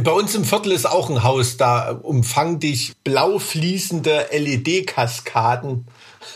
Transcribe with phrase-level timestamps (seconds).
[0.00, 5.86] Bei uns im Viertel ist auch ein Haus, da umfangen dich blau fließende LED-Kaskaden,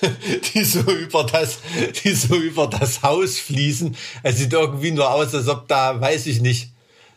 [0.54, 1.58] die so über das,
[2.04, 3.96] die so über das Haus fließen.
[4.22, 6.71] Es sieht irgendwie nur aus, als ob da, weiß ich nicht,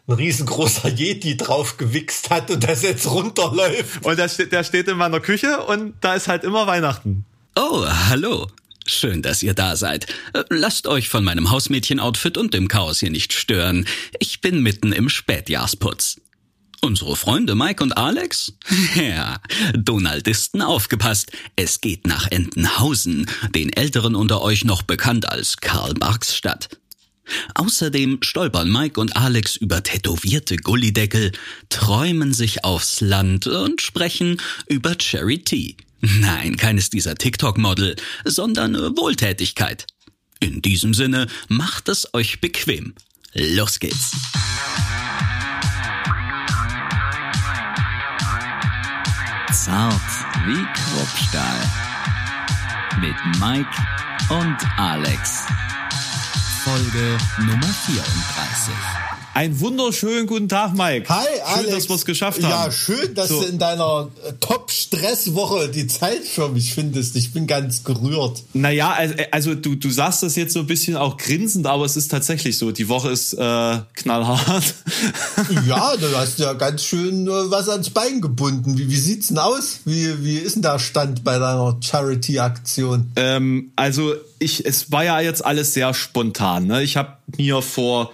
[0.08, 4.04] ein riesengroßer Yeti drauf gewichst hat und das jetzt runterläuft.
[4.04, 7.26] Und der steht, der steht in meiner Küche und da ist halt immer Weihnachten.
[7.56, 8.48] Oh, hallo.
[8.88, 10.08] Schön, dass ihr da seid.
[10.50, 13.86] Lasst euch von meinem Hausmädchen-Outfit und dem Chaos hier nicht stören.
[14.20, 16.21] Ich bin mitten im Spätjahrsputz.
[16.84, 18.54] Unsere Freunde Mike und Alex?
[18.96, 19.40] Ja,
[19.74, 21.32] Donaldisten aufgepasst.
[21.56, 26.70] Es geht nach Entenhausen, den Älteren unter euch noch bekannt als Karl-Marx-Stadt.
[27.54, 31.32] Außerdem stolpern Mike und Alex über tätowierte Gullideckel,
[31.70, 35.78] träumen sich aufs Land und sprechen über Charity.
[36.02, 39.86] Nein, keines dieser TikTok-Model, sondern Wohltätigkeit.
[40.40, 42.96] In diesem Sinne, macht es euch bequem.
[43.34, 44.12] Los geht's.
[49.54, 50.02] Zart
[50.46, 51.60] wie Kruppstahl.
[53.02, 53.70] Mit Mike
[54.30, 55.46] und Alex.
[56.64, 58.74] Folge Nummer 34.
[59.34, 61.08] Ein wunderschönen guten Tag, Mike.
[61.08, 61.62] Hi, Alex.
[61.62, 62.50] Schön, dass wir es geschafft haben.
[62.50, 63.42] Ja, schön, dass so.
[63.42, 67.16] du in deiner äh, Top-Stress-Woche die Zeit für mich findest.
[67.16, 68.44] Ich bin ganz gerührt.
[68.54, 71.96] Naja, also, also du, du sagst das jetzt so ein bisschen auch grinsend, aber es
[71.96, 72.72] ist tatsächlich so.
[72.72, 73.38] Die Woche ist äh,
[73.94, 74.74] knallhart.
[75.66, 78.78] ja, du hast ja ganz schön äh, was ans Bein gebunden.
[78.78, 79.80] Wie, wie sieht's denn aus?
[79.86, 83.14] Wie, wie ist denn der Stand bei deiner Charity-Aktion?
[83.16, 86.68] Ähm, also ich, es war ja jetzt alles sehr spontan.
[86.68, 86.84] Ne?
[86.84, 88.12] Ich habe mir vor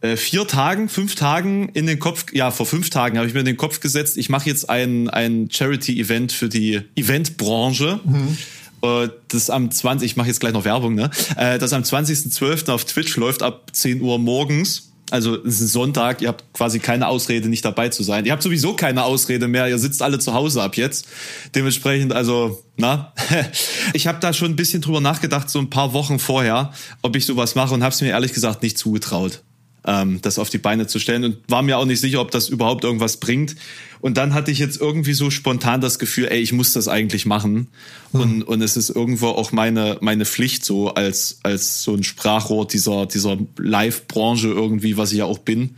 [0.00, 3.40] äh, vier Tagen, fünf Tagen in den Kopf, ja, vor fünf Tagen habe ich mir
[3.40, 8.00] in den Kopf gesetzt, ich mache jetzt ein, ein Charity-Event für die Eventbranche.
[8.04, 8.38] Mhm.
[8.82, 11.10] Äh, das am 20, ich mache jetzt gleich noch Werbung, ne?
[11.36, 12.70] Äh, das am 20.12.
[12.70, 14.84] auf Twitch läuft ab 10 Uhr morgens.
[15.10, 18.26] Also es ist ein Sonntag, ihr habt quasi keine Ausrede, nicht dabei zu sein.
[18.26, 21.08] Ihr habt sowieso keine Ausrede mehr, ihr sitzt alle zu Hause ab jetzt.
[21.54, 23.14] Dementsprechend, also, na,
[23.94, 27.24] ich habe da schon ein bisschen drüber nachgedacht, so ein paar Wochen vorher, ob ich
[27.24, 29.42] sowas mache und habe es mir ehrlich gesagt nicht zugetraut
[29.86, 32.48] ähm, das auf die Beine zu stellen und war mir auch nicht sicher, ob das
[32.48, 33.56] überhaupt irgendwas bringt.
[34.00, 37.26] Und dann hatte ich jetzt irgendwie so spontan das Gefühl, ey, ich muss das eigentlich
[37.26, 37.68] machen.
[38.12, 38.20] Mhm.
[38.20, 42.66] Und, und es ist irgendwo auch meine, meine Pflicht so als, als so ein Sprachrohr
[42.66, 45.74] dieser, dieser Live-Branche irgendwie, was ich ja auch bin,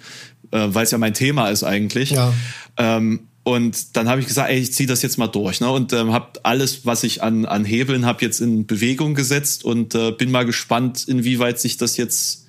[0.50, 2.10] äh, weil es ja mein Thema ist eigentlich.
[2.10, 2.32] Ja.
[2.76, 5.60] Ähm, und dann habe ich gesagt, ey, ich ziehe das jetzt mal durch.
[5.60, 5.70] Ne?
[5.70, 9.94] Und ähm, habe alles, was ich an, an Hebeln habe, jetzt in Bewegung gesetzt und
[9.94, 12.46] äh, bin mal gespannt, inwieweit sich das jetzt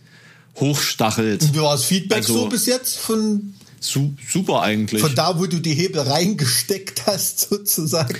[0.59, 1.43] hochstachelt.
[1.43, 5.01] Und wie war das Feedback also, so bis jetzt von su super eigentlich.
[5.01, 8.17] Von da, wo du die Hebel reingesteckt hast, sozusagen.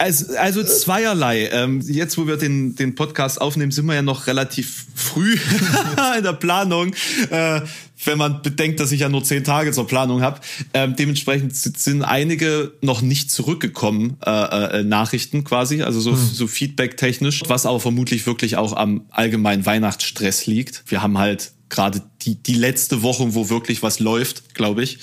[0.00, 1.50] Also, also zweierlei.
[1.52, 5.34] Ähm, jetzt, wo wir den, den Podcast aufnehmen, sind wir ja noch relativ früh
[6.16, 6.94] in der Planung.
[7.28, 7.60] Äh,
[8.06, 10.40] wenn man bedenkt, dass ich ja nur zehn Tage zur Planung habe.
[10.72, 16.30] Ähm, dementsprechend sind einige noch nicht zurückgekommen, äh, äh, Nachrichten quasi, also so, hm.
[16.32, 20.82] so Feedback-technisch, was aber vermutlich wirklich auch am allgemeinen Weihnachtsstress liegt.
[20.86, 24.98] Wir haben halt gerade die, die letzte Woche, wo wirklich was läuft, glaube ich.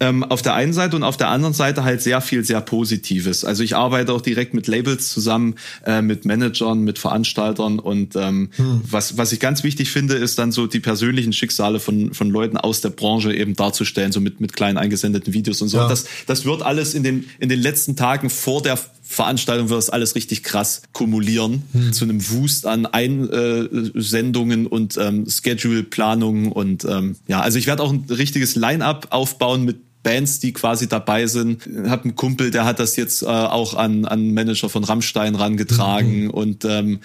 [0.00, 3.44] Ähm, auf der einen Seite und auf der anderen Seite halt sehr viel, sehr Positives.
[3.44, 8.50] Also ich arbeite auch direkt mit Labels zusammen, äh, mit Managern, mit Veranstaltern und ähm,
[8.56, 8.82] hm.
[8.88, 12.56] was, was ich ganz wichtig finde, ist dann so die persönlichen Schicksale von, von Leuten
[12.56, 15.78] aus der Branche eben darzustellen, so mit, mit kleinen eingesendeten Videos und so.
[15.78, 15.88] Ja.
[15.88, 19.90] das, das wird alles in den, in den letzten Tagen vor der Veranstaltung wird das
[19.90, 21.92] alles richtig krass kumulieren hm.
[21.92, 27.92] zu einem Wust an Einsendungen und ähm, Schedule-Planungen und ähm, ja, also ich werde auch
[27.92, 31.66] ein richtiges Line-up aufbauen mit Bands, die quasi dabei sind.
[31.66, 35.34] Ich habe einen Kumpel, der hat das jetzt äh, auch an, an Manager von Rammstein
[35.34, 36.26] rangetragen.
[36.26, 36.30] Mhm.
[36.30, 37.00] Und ähm,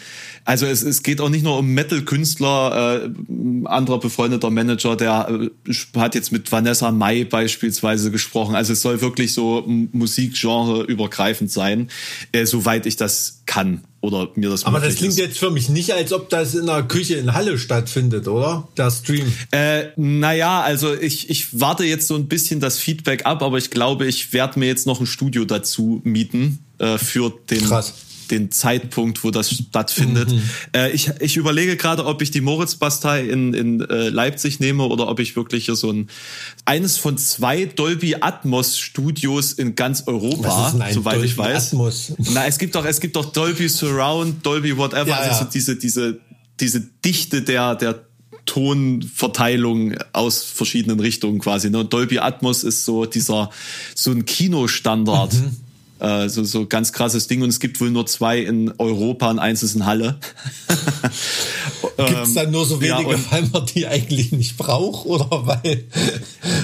[0.46, 5.74] also es, es geht auch nicht nur um Metal-Künstler, äh, anderer befreundeter Manager, der äh,
[5.98, 8.54] hat jetzt mit Vanessa Mai beispielsweise gesprochen.
[8.54, 11.90] Also es soll wirklich so Musikgenre übergreifend sein,
[12.34, 15.20] äh, soweit ich das kann oder mir das Aber das klingt ist.
[15.20, 18.68] jetzt für mich nicht, als ob das in der Küche in Halle stattfindet, oder?
[18.78, 19.32] Der Stream.
[19.52, 23.72] Äh, naja, also ich, ich warte jetzt so ein bisschen das Feedback ab, aber ich
[23.72, 27.94] glaube, ich werde mir jetzt noch ein Studio dazu mieten äh, für den Krass
[28.32, 30.32] den Zeitpunkt, wo das stattfindet.
[30.32, 30.42] Mhm.
[30.74, 35.08] Äh, ich, ich überlege gerade, ob ich die Moritzbastei in, in äh, Leipzig nehme oder
[35.08, 36.10] ob ich wirklich hier so ein
[36.66, 41.74] eines von zwei Dolby Atmos Studios in ganz Europa, soweit Dolby ich weiß.
[41.74, 42.14] Atmos?
[42.18, 45.50] Na, es gibt doch es gibt doch Dolby Surround, Dolby whatever, ja, also ja.
[45.52, 46.20] diese diese
[46.60, 48.04] diese Dichte der der
[48.46, 51.70] Tonverteilung aus verschiedenen Richtungen quasi.
[51.70, 51.80] Ne?
[51.80, 53.52] Und Dolby Atmos ist so dieser
[53.94, 55.34] so ein Kinostandard.
[55.34, 55.69] Mhm
[56.00, 57.42] Äh, so, so ganz krasses Ding.
[57.42, 60.20] Und es gibt wohl nur zwei in Europa und eins ist in Halle.
[61.98, 65.84] Gibt es dann nur so wenige, ja, weil man die eigentlich nicht braucht oder weil,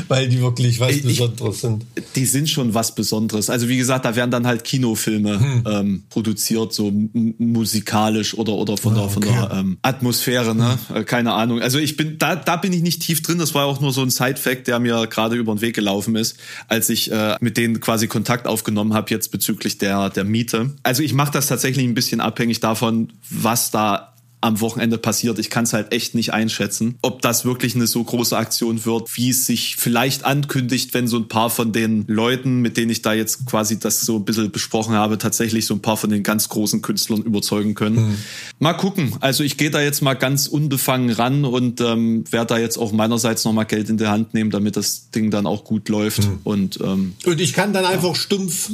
[0.07, 1.85] weil die wirklich was ich, Besonderes sind?
[2.15, 3.49] Die sind schon was Besonderes.
[3.49, 5.63] Also wie gesagt, da werden dann halt Kinofilme hm.
[5.67, 6.91] ähm, produziert, so
[7.37, 9.13] musikalisch oder, oder von der, okay.
[9.13, 10.77] von der ähm, Atmosphäre, ne?
[10.87, 11.05] Hm.
[11.05, 11.61] Keine Ahnung.
[11.61, 13.37] Also ich bin, da, da bin ich nicht tief drin.
[13.37, 16.37] Das war auch nur so ein Side-Fact, der mir gerade über den Weg gelaufen ist,
[16.67, 20.71] als ich äh, mit denen quasi Kontakt aufgenommen habe, jetzt bezüglich der, der Miete.
[20.83, 25.39] Also ich mache das tatsächlich ein bisschen abhängig davon, was da am Wochenende passiert.
[25.39, 29.17] Ich kann es halt echt nicht einschätzen, ob das wirklich eine so große Aktion wird,
[29.17, 33.01] wie es sich vielleicht ankündigt, wenn so ein paar von den Leuten, mit denen ich
[33.01, 36.21] da jetzt quasi das so ein bisschen besprochen habe, tatsächlich so ein paar von den
[36.21, 38.09] ganz großen Künstlern überzeugen können.
[38.09, 38.17] Mhm.
[38.59, 39.15] Mal gucken.
[39.19, 42.91] Also ich gehe da jetzt mal ganz unbefangen ran und ähm, werde da jetzt auch
[42.91, 46.23] meinerseits nochmal Geld in die Hand nehmen, damit das Ding dann auch gut läuft.
[46.23, 46.39] Mhm.
[46.43, 47.89] Und, ähm, und ich kann dann ja.
[47.89, 48.69] einfach stumpf,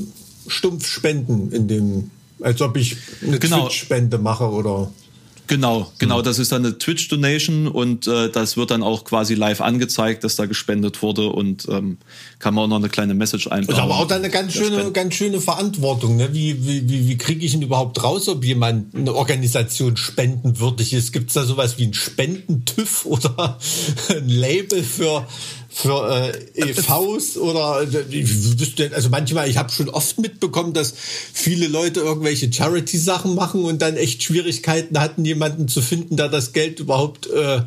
[0.47, 2.11] stumpf spenden in dem
[2.41, 3.67] als ob ich eine genau.
[3.67, 4.89] Twitch-Spende mache oder
[5.51, 6.19] Genau, genau.
[6.19, 6.23] Mhm.
[6.23, 10.37] Das ist dann eine Twitch-Donation und äh, das wird dann auch quasi live angezeigt, dass
[10.37, 11.97] da gespendet wurde und ähm,
[12.39, 13.75] kann man auch noch eine kleine Message einbauen.
[13.75, 16.15] Ist aber auch dann eine ganz schöne, ganz schöne Verantwortung.
[16.15, 16.29] Ne?
[16.31, 21.11] Wie, wie, wie, wie kriege ich ihn überhaupt raus, ob jemand eine Organisation spendenwürdig ist?
[21.11, 23.59] Gibt es da sowas wie ein Spendentüv oder
[24.09, 25.27] ein Label für
[25.73, 30.93] für äh, EVs oder äh, also manchmal, ich habe schon oft mitbekommen, dass
[31.33, 36.51] viele Leute irgendwelche Charity-Sachen machen und dann echt Schwierigkeiten hatten, jemanden zu finden, der das
[36.51, 37.61] Geld überhaupt äh,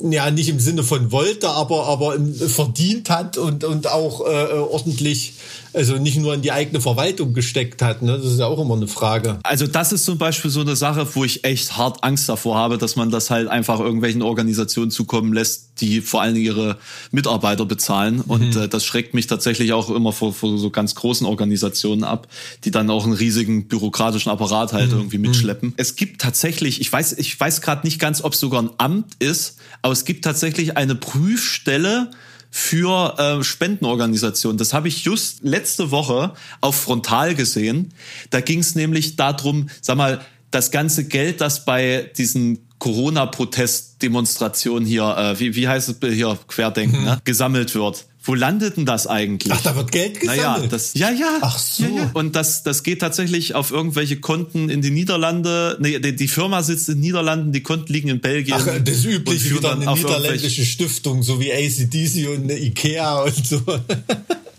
[0.00, 4.54] ja nicht im Sinne von wollte, aber aber im, verdient hat und und auch äh,
[4.54, 5.34] ordentlich
[5.74, 8.02] also nicht nur in die eigene Verwaltung gesteckt hat.
[8.02, 8.16] Ne?
[8.18, 9.38] Das ist ja auch immer eine Frage.
[9.42, 12.78] Also das ist zum Beispiel so eine Sache, wo ich echt hart Angst davor habe,
[12.78, 16.78] dass man das halt einfach irgendwelchen Organisationen zukommen lässt, die vor allen Dingen ihre
[17.10, 18.16] Mitarbeiter bezahlen.
[18.16, 18.22] Mhm.
[18.26, 22.28] Und äh, das schreckt mich tatsächlich auch immer vor, vor so ganz großen Organisationen ab,
[22.64, 24.98] die dann auch einen riesigen bürokratischen Apparat halt mhm.
[24.98, 25.70] irgendwie mitschleppen.
[25.70, 25.74] Mhm.
[25.76, 29.14] Es gibt tatsächlich, ich weiß, ich weiß gerade nicht ganz, ob es sogar ein Amt
[29.18, 32.10] ist, aber es gibt tatsächlich eine Prüfstelle,
[32.54, 34.58] für äh, Spendenorganisationen.
[34.58, 37.94] Das habe ich just letzte Woche auf Frontal gesehen.
[38.28, 40.20] Da ging es nämlich darum, sag mal,
[40.50, 46.98] das ganze Geld, das bei diesen Corona-Protest-Demonstrationen hier, äh, wie, wie heißt es hier, Querdenken,
[46.98, 47.04] mhm.
[47.06, 48.04] ne, gesammelt wird.
[48.24, 49.52] Wo landet denn das eigentlich?
[49.52, 50.42] Ach, da wird Geld gesammelt?
[50.42, 51.38] Naja, das, ja, ja.
[51.40, 51.82] Ach so.
[51.82, 52.10] Ja, ja.
[52.14, 55.76] Und das, das geht tatsächlich auf irgendwelche Konten in die Niederlande.
[55.80, 58.56] Nee, die, die Firma sitzt in den Niederlanden, die Konten liegen in Belgien.
[58.58, 63.60] Ach, das übliche wieder eine niederländische Stiftung, so wie ACDC und eine Ikea und so.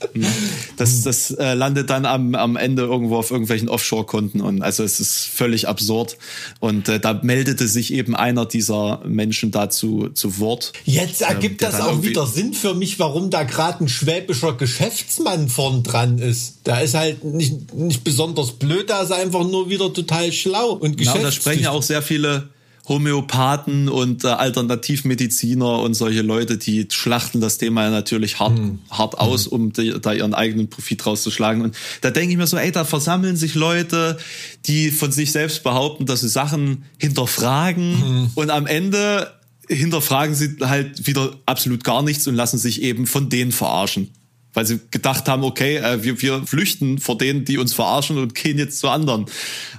[0.77, 4.99] Das, das äh, landet dann am, am Ende irgendwo auf irgendwelchen Offshore-Konten und also es
[4.99, 6.17] ist völlig absurd.
[6.59, 10.73] Und äh, da meldete sich eben einer dieser Menschen dazu zu Wort.
[10.85, 15.49] Jetzt ergibt ähm, das auch wieder Sinn für mich, warum da gerade ein schwäbischer Geschäftsmann
[15.49, 16.59] vorn dran ist.
[16.63, 20.97] Da ist halt nicht, nicht besonders blöd, da ist einfach nur wieder total schlau und
[20.97, 21.13] geschäftstüchtig.
[21.13, 22.49] Genau, da sprechen ja auch sehr viele
[22.87, 28.79] Homöopathen und äh, Alternativmediziner und solche Leute, die schlachten das Thema natürlich hart, mhm.
[28.89, 31.61] hart aus, um die, da ihren eigenen Profit rauszuschlagen.
[31.61, 34.17] Und da denke ich mir so, ey, da versammeln sich Leute,
[34.65, 38.31] die von sich selbst behaupten, dass sie Sachen hinterfragen mhm.
[38.35, 39.31] und am Ende
[39.69, 44.09] hinterfragen sie halt wieder absolut gar nichts und lassen sich eben von denen verarschen
[44.53, 48.35] weil sie gedacht haben, okay, äh, wir, wir flüchten vor denen, die uns verarschen und
[48.35, 49.25] gehen jetzt zu anderen.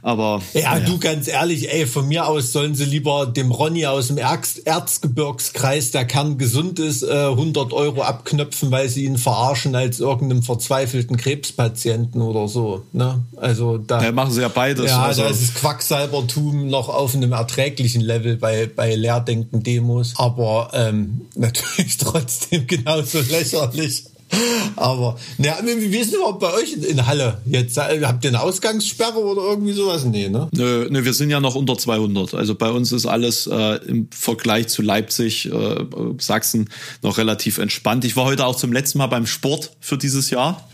[0.02, 3.86] Aber ja, ja, du ganz ehrlich, ey, von mir aus sollen sie lieber dem Ronny
[3.86, 9.16] aus dem Erz Erzgebirgskreis, der Kern gesund ist, äh, 100 Euro abknöpfen, weil sie ihn
[9.16, 12.84] verarschen als irgendeinem verzweifelten Krebspatienten oder so.
[12.92, 13.22] Ne?
[13.36, 14.90] Also da ja, machen sie ja beides.
[14.90, 15.22] Ja, also.
[15.22, 21.96] da ist das Quacksalbertum noch auf einem erträglichen Level bei bei Lehrdenken-Demos, aber ähm, natürlich
[21.96, 24.04] trotzdem genauso lächerlich.
[24.76, 27.78] Aber, na, wie ist es überhaupt bei euch in Halle jetzt?
[27.78, 30.04] Habt ihr eine Ausgangssperre oder irgendwie sowas?
[30.04, 30.48] Nee, ne?
[30.52, 32.34] Nö, nö, wir sind ja noch unter 200.
[32.34, 35.84] Also bei uns ist alles äh, im Vergleich zu Leipzig, äh,
[36.18, 36.70] Sachsen
[37.02, 38.04] noch relativ entspannt.
[38.04, 40.68] Ich war heute auch zum letzten Mal beim Sport für dieses Jahr.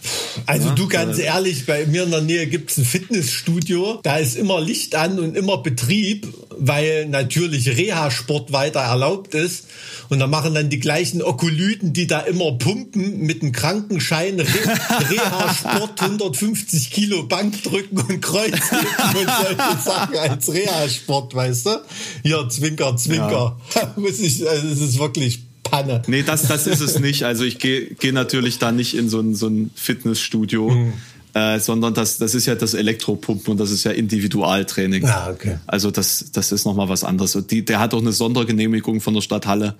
[0.46, 4.00] Also ja, du ganz äh, ehrlich, bei mir in der Nähe gibt es ein Fitnessstudio.
[4.02, 6.26] Da ist immer Licht an und immer Betrieb,
[6.60, 9.66] weil natürlich Reha-Sport weiter erlaubt ist.
[10.10, 14.46] Und da machen dann die gleichen Okolyten, die da immer pumpen, mit einem Krankenschein, Re
[15.10, 21.70] Reha-Sport, 150 Kilo Bankdrücken und Kreuzheben und solche Sachen als Reha-Sport, weißt du?
[22.22, 23.58] Hier, Zwinker, Zwinker.
[23.74, 23.94] Ja.
[23.96, 26.02] Muss ich, also es ist wirklich Panne.
[26.06, 27.24] Nee, das, das ist es nicht.
[27.24, 30.70] Also ich gehe geh natürlich da nicht in so ein, so ein Fitnessstudio.
[30.70, 30.92] Mhm
[31.34, 35.04] äh, sondern das, das ist ja das Elektropumpen und das ist ja Individualtraining.
[35.04, 35.58] Ah, okay.
[35.66, 37.36] Also das, das ist nochmal was anderes.
[37.36, 39.76] Und die, der hat auch eine Sondergenehmigung von der Stadthalle,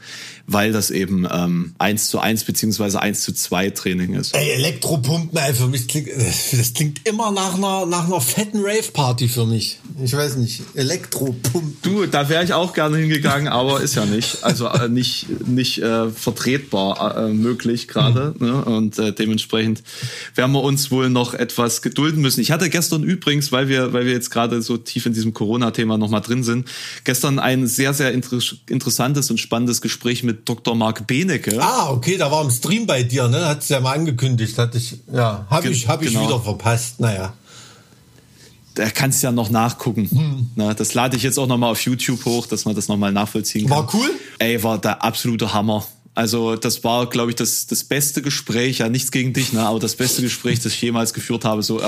[0.46, 4.34] weil das eben ähm, 1 zu 1 beziehungsweise 1 zu 2 Training ist.
[4.36, 9.28] Ey, Elektropumpen, ey, für mich klingt, das klingt immer nach einer, nach einer fetten Rave-Party
[9.28, 9.78] für mich.
[10.02, 11.76] Ich weiß nicht, Elektropumpen.
[11.82, 14.44] Du, da wäre ich auch gerne hingegangen, aber ist ja nicht.
[14.44, 18.34] Also äh, nicht, nicht äh, vertretbar äh, möglich gerade.
[18.38, 18.46] Mhm.
[18.46, 18.64] Ne?
[18.64, 19.82] Und äh, dementsprechend
[20.34, 22.40] werden wir uns wohl noch etwas gedulden müssen.
[22.40, 25.96] Ich hatte gestern übrigens, weil wir, weil wir jetzt gerade so tief in diesem Corona-Thema
[25.96, 26.68] nochmal drin sind,
[27.04, 30.76] gestern ein sehr, sehr inter interessantes und spannendes Gespräch mit Dr.
[30.76, 31.60] Marc Benecke.
[31.60, 33.46] Ah, okay, da war im Stream bei dir, ne?
[33.46, 36.26] Hat es ja mal angekündigt, hatte ich, ja, habe ich, hab ich genau.
[36.26, 37.32] wieder verpasst, naja.
[38.74, 40.08] Da kannst du ja noch nachgucken.
[40.10, 40.50] Hm.
[40.54, 43.66] Na, das lade ich jetzt auch nochmal auf YouTube hoch, dass man das nochmal nachvollziehen
[43.66, 43.78] kann.
[43.78, 44.10] War cool?
[44.38, 45.84] Ey, war der absolute Hammer.
[46.20, 49.78] Also das war, glaube ich, das, das beste Gespräch, ja nichts gegen dich, ne, aber
[49.78, 51.84] das beste Gespräch, das ich jemals geführt habe, so äh,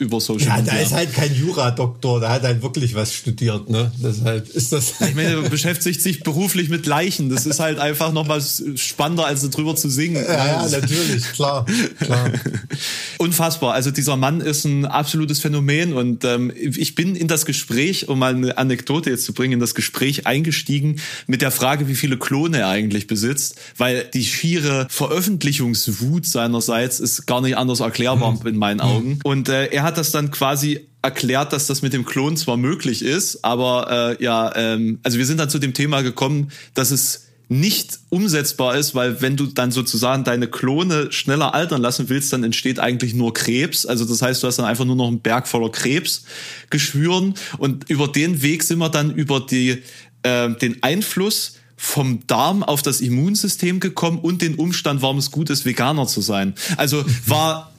[0.00, 0.72] über Social ja, Media.
[0.72, 3.92] Ja, da ist halt kein Jura-Doktor, da hat halt wirklich was studiert, ne?
[4.02, 4.94] Deshalb ist das.
[5.02, 7.30] Ich meine, er beschäftigt sich beruflich mit Leichen.
[7.30, 8.42] Das ist halt einfach nochmal
[8.74, 10.16] spannender, als drüber zu singen.
[10.16, 11.64] Ja, ja, natürlich, klar,
[12.00, 12.32] klar.
[13.18, 13.74] Unfassbar.
[13.74, 18.18] Also dieser Mann ist ein absolutes Phänomen und ähm, ich bin in das Gespräch, um
[18.18, 22.18] mal eine Anekdote jetzt zu bringen, in das Gespräch eingestiegen mit der Frage, wie viele
[22.18, 28.46] Klone er eigentlich besitzt weil die schiere Veröffentlichungswut seinerseits ist gar nicht anders erklärbar mhm.
[28.46, 29.18] in meinen Augen.
[29.24, 33.02] Und äh, er hat das dann quasi erklärt, dass das mit dem Klon zwar möglich
[33.02, 37.26] ist, aber äh, ja, ähm, also wir sind dann zu dem Thema gekommen, dass es
[37.48, 42.42] nicht umsetzbar ist, weil wenn du dann sozusagen deine Klone schneller altern lassen willst, dann
[42.42, 43.86] entsteht eigentlich nur Krebs.
[43.86, 48.08] Also das heißt, du hast dann einfach nur noch einen Berg voller Krebsgeschwüren und über
[48.08, 49.82] den Weg sind wir dann über die
[50.24, 55.50] äh, den Einfluss vom Darm auf das Immunsystem gekommen und den Umstand, warum es gut
[55.50, 56.54] ist, Veganer zu sein.
[56.76, 57.72] Also war,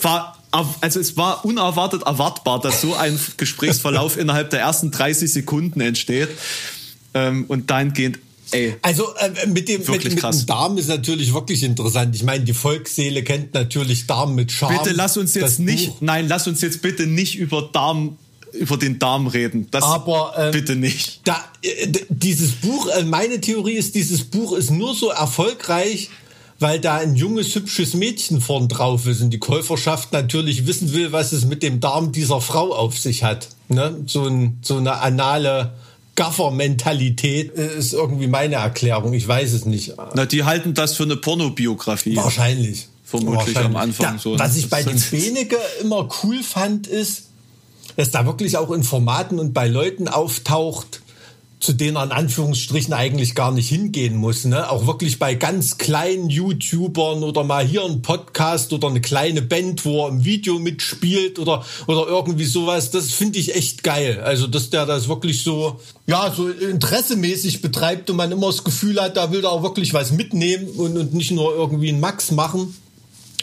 [0.00, 5.80] war also es war unerwartet erwartbar, dass so ein Gesprächsverlauf innerhalb der ersten 30 Sekunden
[5.80, 6.28] entsteht.
[7.14, 8.18] Ähm, und dahingehend
[8.52, 12.16] Ey, also äh, mit, dem, mit, mit, dem Darm ist natürlich wirklich interessant.
[12.16, 14.78] Ich meine, die Volksseele kennt natürlich Darm mit Charme.
[14.78, 16.00] Bitte lass uns jetzt nicht, Buch.
[16.00, 18.18] nein, lass uns jetzt bitte nicht über Darm
[18.52, 19.68] über den Darm reden.
[19.70, 21.20] Das Aber ähm, bitte nicht.
[21.24, 26.10] Da, äh, dieses Buch, äh, meine Theorie ist, dieses Buch ist nur so erfolgreich,
[26.58, 31.12] weil da ein junges, hübsches Mädchen vorn drauf ist und die Käuferschaft natürlich wissen will,
[31.12, 33.48] was es mit dem Darm dieser Frau auf sich hat.
[33.68, 33.96] Ne?
[34.06, 35.72] So, ein, so eine anale
[36.16, 39.14] Gaffer-Mentalität äh, ist irgendwie meine Erklärung.
[39.14, 39.94] Ich weiß es nicht.
[40.14, 42.16] Na, die halten das für eine Pornobiografie.
[42.16, 42.88] Wahrscheinlich.
[43.04, 43.64] Vermutlich Wahrscheinlich.
[43.64, 44.38] am Anfang da, so.
[44.38, 47.29] Was ich bei den Benecke immer cool fand, ist,
[47.96, 51.02] dass da wirklich auch in Formaten und bei Leuten auftaucht,
[51.60, 54.46] zu denen er in Anführungsstrichen eigentlich gar nicht hingehen muss.
[54.46, 54.68] Ne?
[54.70, 59.84] Auch wirklich bei ganz kleinen YouTubern oder mal hier ein Podcast oder eine kleine Band,
[59.84, 62.90] wo er im Video mitspielt oder, oder irgendwie sowas.
[62.90, 64.20] Das finde ich echt geil.
[64.24, 69.00] Also, dass der das wirklich so, ja, so interessemäßig betreibt und man immer das Gefühl
[69.00, 72.30] hat, da will er auch wirklich was mitnehmen und, und nicht nur irgendwie einen Max
[72.30, 72.74] machen.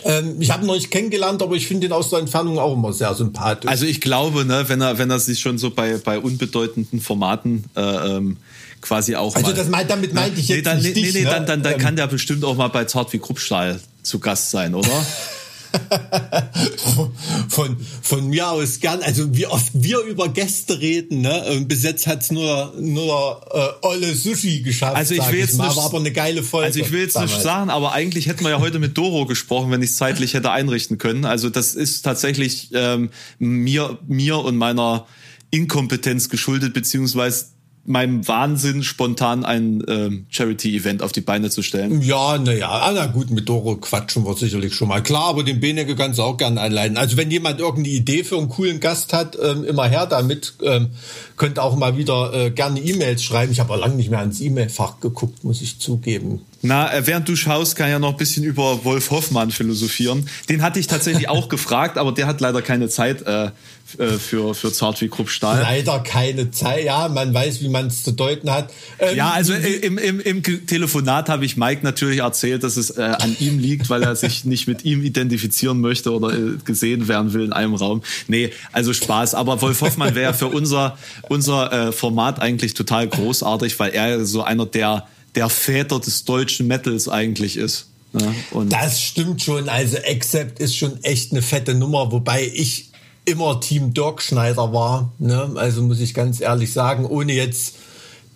[0.03, 2.73] Ähm, ich habe ihn noch nicht kennengelernt, aber ich finde ihn aus der Entfernung auch
[2.73, 3.69] immer sehr sympathisch.
[3.69, 7.65] Also ich glaube, ne, wenn er, wenn er sich schon so bei, bei unbedeutenden Formaten
[7.75, 8.37] äh, ähm,
[8.81, 9.35] quasi auch.
[9.35, 11.29] Also mal, das meint, damit meinte ich jetzt nee, dann, nicht nee, dich, nee, ne?
[11.29, 14.51] dann, dann, dann ähm, kann der bestimmt auch mal bei Zart wie Kruppstahl zu Gast
[14.51, 14.87] sein, oder?
[17.49, 19.01] von, von mir aus gern.
[19.01, 21.45] Also wie oft wir über Gäste reden, ne?
[21.51, 24.95] Und bis jetzt hat's nur nur äh, Olle Sushi geschafft.
[24.95, 26.67] Also ich will jetzt ich nicht, war aber eine geile Folge.
[26.67, 27.33] Also ich will jetzt damals.
[27.33, 30.33] nicht sagen, aber eigentlich hätten wir ja heute mit Doro gesprochen, wenn ich es zeitlich
[30.33, 31.25] hätte einrichten können.
[31.25, 35.05] Also das ist tatsächlich ähm, mir mir und meiner
[35.51, 37.45] Inkompetenz geschuldet, beziehungsweise
[37.87, 42.01] meinem Wahnsinn, spontan ein ähm, Charity-Event auf die Beine zu stellen.
[42.01, 45.01] Ja, naja, ah, na gut, mit Doro quatschen wir sicherlich schon mal.
[45.01, 46.97] Klar, aber den Benecke kannst du auch gerne einleiten.
[46.97, 50.53] Also wenn jemand irgendeine Idee für einen coolen Gast hat, ähm, immer her damit.
[50.61, 50.89] Ähm,
[51.37, 53.51] könnt auch mal wieder äh, gerne E-Mails schreiben.
[53.51, 56.41] Ich habe lange nicht mehr ans E-Mail-Fach geguckt, muss ich zugeben.
[56.67, 60.29] Na, äh, während du schaust, kann ich ja noch ein bisschen über Wolf Hoffmann philosophieren.
[60.49, 64.53] Den hatte ich tatsächlich auch gefragt, aber der hat leider keine Zeit äh, äh für,
[64.53, 65.61] für Zart wie Kruppstahl.
[65.61, 68.73] Leider keine Zeit, ja, man weiß, wie man es zu deuten hat.
[68.99, 73.01] Ähm, ja, also im, im, im Telefonat habe ich Mike natürlich erzählt, dass es äh,
[73.01, 77.31] an ihm liegt, weil er sich nicht mit ihm identifizieren möchte oder äh, gesehen werden
[77.31, 78.03] will in einem Raum.
[78.27, 79.35] Nee, also Spaß.
[79.35, 80.97] Aber Wolf Hoffmann wäre für unser
[81.29, 85.07] unser äh, Format eigentlich total großartig, weil er so einer der,
[85.37, 87.85] der Väter des deutschen Metals eigentlich ist.
[88.13, 89.69] Ja, und das stimmt schon.
[89.69, 92.89] Also Accept ist schon echt eine fette Nummer, wobei ich
[93.25, 95.11] immer Team Dirk Schneider war.
[95.19, 95.51] Ne?
[95.55, 97.75] Also muss ich ganz ehrlich sagen, ohne jetzt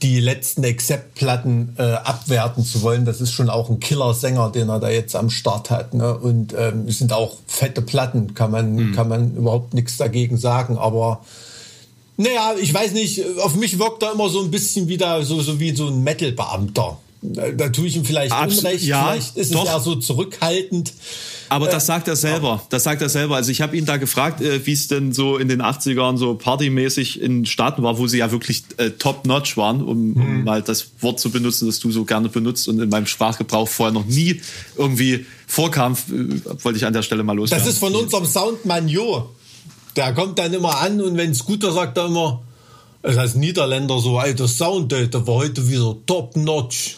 [0.04, 3.06] die letzten Accept-Platten äh, abwerten zu wollen.
[3.06, 5.96] Das ist schon auch ein Killer-Sänger, den er da jetzt am Start hat.
[5.96, 6.16] Ne?
[6.16, 8.96] Und ähm, es sind auch fette Platten, kann man, mhm.
[8.96, 10.78] kann man überhaupt nichts dagegen sagen.
[10.78, 11.24] Aber
[12.18, 15.60] naja, ich weiß nicht, auf mich wirkt er immer so ein bisschen wieder so, so
[15.60, 16.98] wie so ein Metal-Beamter.
[17.22, 19.64] Da tue ich ihm vielleicht Abs Unrecht, ja, vielleicht ist doch.
[19.64, 20.92] es eher so zurückhaltend.
[21.50, 22.64] Aber das äh, sagt er selber.
[22.70, 23.36] Das sagt er selber.
[23.36, 26.34] Also ich habe ihn da gefragt, äh, wie es denn so in den 80ern so
[26.34, 30.44] partymäßig in Staaten war, wo sie ja wirklich äh, top-notch waren, um, um hm.
[30.46, 33.94] mal das Wort zu benutzen, das du so gerne benutzt und in meinem Sprachgebrauch vorher
[33.94, 34.42] noch nie
[34.78, 37.64] irgendwie vorkam, äh, wollte ich an der Stelle mal loswerden.
[37.64, 39.30] Das ist von unserem Soundmann Jo.
[39.96, 42.42] Der kommt dann immer an und wenn es guter sagt er immer,
[43.04, 46.98] es heißt Niederländer so, alter Sound, der war heute wieder top-notch.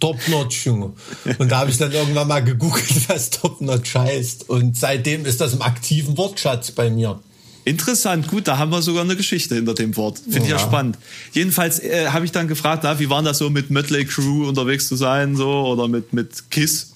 [0.00, 0.92] Top-Notch, Junge.
[1.38, 4.50] Und da habe ich dann irgendwann mal gegoogelt, was Top-Notch heißt.
[4.50, 7.20] Und seitdem ist das im aktiven Wortschatz bei mir.
[7.64, 10.18] Interessant, gut, da haben wir sogar eine Geschichte hinter dem Wort.
[10.18, 10.98] Finde ich ja spannend.
[11.32, 14.88] Jedenfalls äh, habe ich dann gefragt, na, wie war das so mit Mötley Crew unterwegs
[14.88, 16.92] zu sein, so oder mit mit Kiss?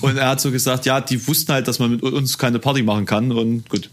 [0.00, 2.84] Und er hat so gesagt, ja, die wussten halt, dass man mit uns keine Party
[2.84, 3.90] machen kann und gut.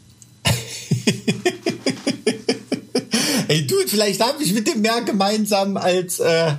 [3.47, 6.53] Ey, du, vielleicht habe ich mit dem mehr gemeinsam als äh,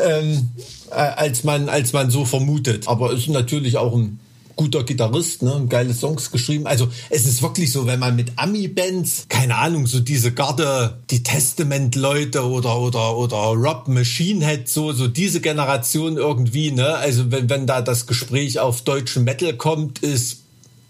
[0.00, 0.48] ähm,
[0.90, 2.88] äh, als man als man so vermutet.
[2.88, 4.18] Aber ist natürlich auch ein
[4.56, 6.66] guter Gitarrist, ne, geile Songs geschrieben.
[6.66, 11.22] Also es ist wirklich so, wenn man mit Ami-Bands, keine Ahnung, so diese Garde, die
[11.22, 16.96] Testament-Leute oder oder oder Rob Machine Head, so so diese Generation irgendwie, ne.
[16.96, 20.38] Also wenn wenn da das Gespräch auf deutschen Metal kommt, ist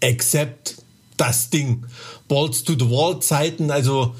[0.03, 0.75] Accept
[1.17, 1.85] das Ding.
[2.29, 4.15] Balls to the Wall Zeiten, also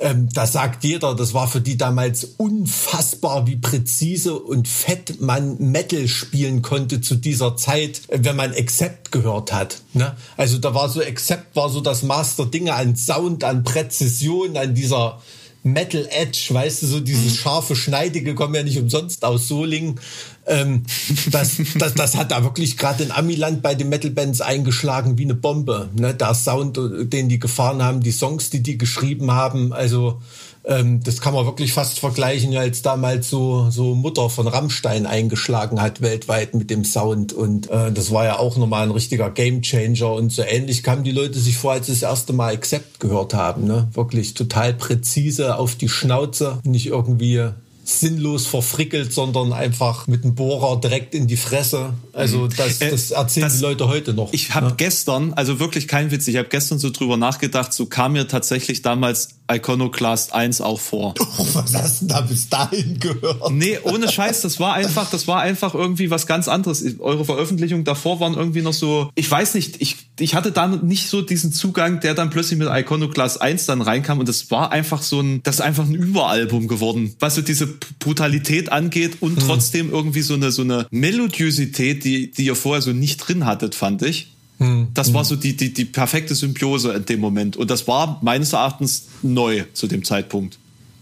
[0.00, 5.56] ähm, da sagt jeder, das war für die damals unfassbar, wie präzise und fett man
[5.58, 9.82] Metal spielen konnte zu dieser Zeit, wenn man Accept gehört hat.
[9.92, 10.16] Ne?
[10.36, 14.74] Also da war so Accept war so das Master Dinge an Sound, an Präzision, an
[14.74, 15.20] dieser
[15.62, 17.36] Metal Edge, weißt du, so dieses mhm.
[17.36, 19.98] scharfe, schneidige kommen ja nicht umsonst aus Solingen.
[20.46, 20.82] Ähm,
[21.30, 25.34] das, das, das hat da wirklich gerade in Amiland bei den Metal-Bands eingeschlagen wie eine
[25.34, 25.88] Bombe.
[25.94, 26.14] Ne?
[26.14, 30.20] Der Sound, den die gefahren haben, die Songs, die die geschrieben haben, also
[30.66, 35.80] ähm, das kann man wirklich fast vergleichen, als damals so, so Mutter von Rammstein eingeschlagen
[35.80, 37.32] hat weltweit mit dem Sound.
[37.32, 40.12] Und äh, das war ja auch nochmal ein richtiger Gamechanger.
[40.12, 43.34] Und so ähnlich kamen die Leute sich vor, als sie das erste Mal Accept gehört
[43.34, 43.66] haben.
[43.66, 43.88] Ne?
[43.92, 47.50] Wirklich total präzise auf die Schnauze, nicht irgendwie
[47.84, 51.94] sinnlos verfrickelt, sondern einfach mit dem Bohrer direkt in die Fresse.
[52.12, 52.50] Also mhm.
[52.56, 54.32] das, äh, das erzählen das, die Leute heute noch.
[54.32, 54.74] Ich habe ne?
[54.76, 58.82] gestern, also wirklich kein Witz, ich habe gestern so drüber nachgedacht, so kam mir tatsächlich
[58.82, 61.14] damals Iconoclast 1 auch vor.
[61.20, 63.50] Oh, was hast du da bis dahin gehört?
[63.50, 66.82] Nee, ohne Scheiß, das war einfach, das war einfach irgendwie was ganz anderes.
[66.98, 71.10] Eure Veröffentlichungen davor waren irgendwie noch so, ich weiß nicht, ich, ich hatte da nicht
[71.10, 75.02] so diesen Zugang, der dann plötzlich mit Iconoclast 1 dann reinkam und das war einfach
[75.02, 79.46] so ein, das ist einfach ein Überalbum geworden, was so diese Brutalität angeht und hm.
[79.46, 83.74] trotzdem irgendwie so eine, so eine Melodiosität, die, die ihr vorher so nicht drin hattet,
[83.74, 84.28] fand ich.
[84.58, 84.88] Hm.
[84.94, 85.28] Das war hm.
[85.28, 87.56] so die, die, die perfekte Symbiose in dem Moment.
[87.56, 90.58] Und das war meines Erachtens neu zu dem Zeitpunkt.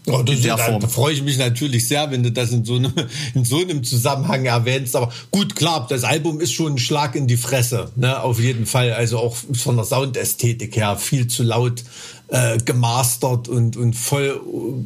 [0.06, 0.80] Oh, das in der Form.
[0.80, 2.92] Da freue ich mich natürlich sehr, wenn du das in so, einem,
[3.34, 4.96] in so einem Zusammenhang erwähnst.
[4.96, 8.20] Aber gut, klar, das Album ist schon ein Schlag in die Fresse, ne?
[8.20, 8.92] Auf jeden Fall.
[8.92, 11.84] Also auch von der Soundästhetik her viel zu laut
[12.32, 14.30] äh, gemastert und, und voll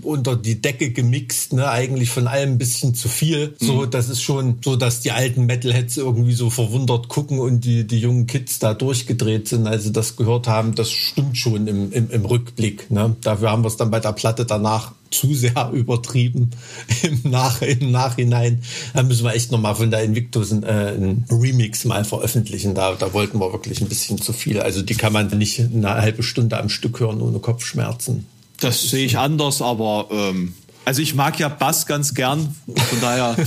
[0.03, 1.69] unter die Decke gemixt, ne?
[1.71, 3.55] Eigentlich von allem ein bisschen zu viel.
[3.61, 3.91] So, mhm.
[3.91, 8.01] das ist schon so, dass die alten Metalheads irgendwie so verwundert gucken und die, die
[8.01, 10.75] jungen Kids da durchgedreht sind, als sie das gehört haben.
[10.75, 12.91] Das stimmt schon im, im, im Rückblick.
[12.91, 13.15] Ne?
[13.23, 16.51] Dafür haben wir es dann bei der Platte danach zu sehr übertrieben
[17.03, 18.63] im, Nach im Nachhinein.
[18.95, 22.75] Da müssen wir echt nochmal von der Invictus ein, äh, ein Remix mal veröffentlichen.
[22.75, 24.61] Da, da wollten wir wirklich ein bisschen zu viel.
[24.61, 28.27] Also die kann man nicht eine halbe Stunde am Stück hören ohne Kopfschmerzen.
[28.61, 30.55] Das sehe ich anders, aber ähm,
[30.87, 33.37] also ich mag ja Bass ganz gern, von daher.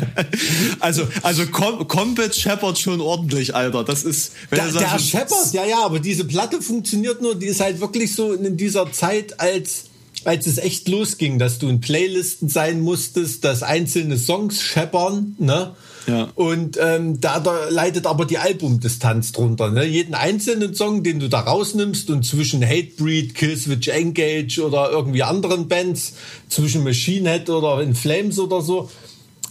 [0.80, 3.82] also also Com Combat Shepard schon ordentlich, Alter.
[3.82, 4.32] Das ist.
[4.48, 7.34] Wenn der, Shepard, ja ja, aber diese Platte funktioniert nur.
[7.34, 9.86] Die ist halt wirklich so in dieser Zeit als
[10.24, 15.74] als es echt losging, dass du in Playlisten sein musstest, dass einzelne Songs scheppern, ne?
[16.06, 16.28] Ja.
[16.34, 19.70] Und ähm, da, da leidet aber die Albumdistanz drunter.
[19.70, 19.84] Ne?
[19.84, 25.68] Jeden einzelnen Song, den du da rausnimmst und zwischen Hatebreed, Killswitch Engage oder irgendwie anderen
[25.68, 26.14] Bands,
[26.48, 28.90] zwischen Machine Head oder In Flames oder so,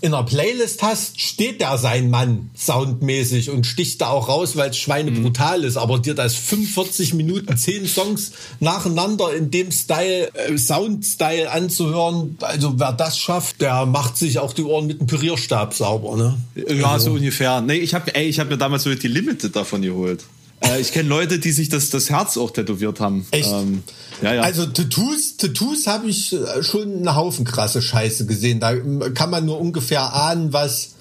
[0.02, 4.70] in einer Playlist hast, steht da sein Mann soundmäßig und sticht da auch raus, weil
[4.70, 5.78] es Schweine brutal ist.
[5.78, 12.80] Aber dir das 45 Minuten, 10 Songs nacheinander in dem Style, äh, Sound-Style anzuhören, also
[12.80, 16.16] wer das schafft, der macht sich auch die Ohren mit einem Pürierstab sauber.
[16.16, 16.38] Ne?
[16.56, 17.12] Ja, also.
[17.12, 17.62] so ungefähr.
[17.62, 20.24] Nee, ich habe ich hab mir damals so die Limited davon geholt.
[20.62, 23.26] Äh, ich kenne Leute, die sich das, das Herz auch tätowiert haben.
[23.32, 23.50] Echt?
[23.52, 23.84] Ähm,
[24.22, 24.42] ja, ja.
[24.42, 28.60] Also Tattoos, Tattoos habe ich äh, schon einen Haufen krasse Scheiße gesehen.
[28.60, 28.76] Da
[29.14, 30.92] kann man nur ungefähr ahnen, was,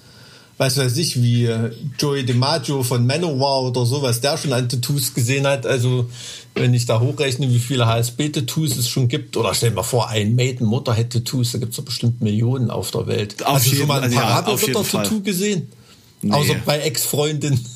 [0.57, 5.13] was weiß ich, wie äh, Joey DiMaggio von Manowar oder sowas, der schon an Tattoos
[5.13, 5.65] gesehen hat.
[5.65, 6.09] Also
[6.55, 10.09] wenn ich da hochrechne, wie viele HSB-Tattoos es schon gibt, oder stell dir mal vor,
[10.09, 13.45] ein Maiden Motorhead-Tattoos, da gibt es ja bestimmt Millionen auf der Welt.
[13.45, 15.69] Auf Hast du jeden- schon mal ein also ja, gesehen?
[16.21, 16.33] Nee.
[16.33, 17.59] Außer bei Ex-Freundin.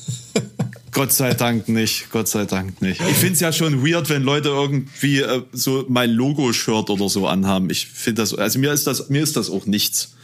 [0.94, 3.00] Gott sei Dank nicht, Gott sei Dank nicht.
[3.00, 7.68] Ich find's ja schon weird, wenn Leute irgendwie äh, so mein Logo-Shirt oder so anhaben.
[7.68, 10.14] Ich finde das, also mir ist das, mir ist das auch nichts.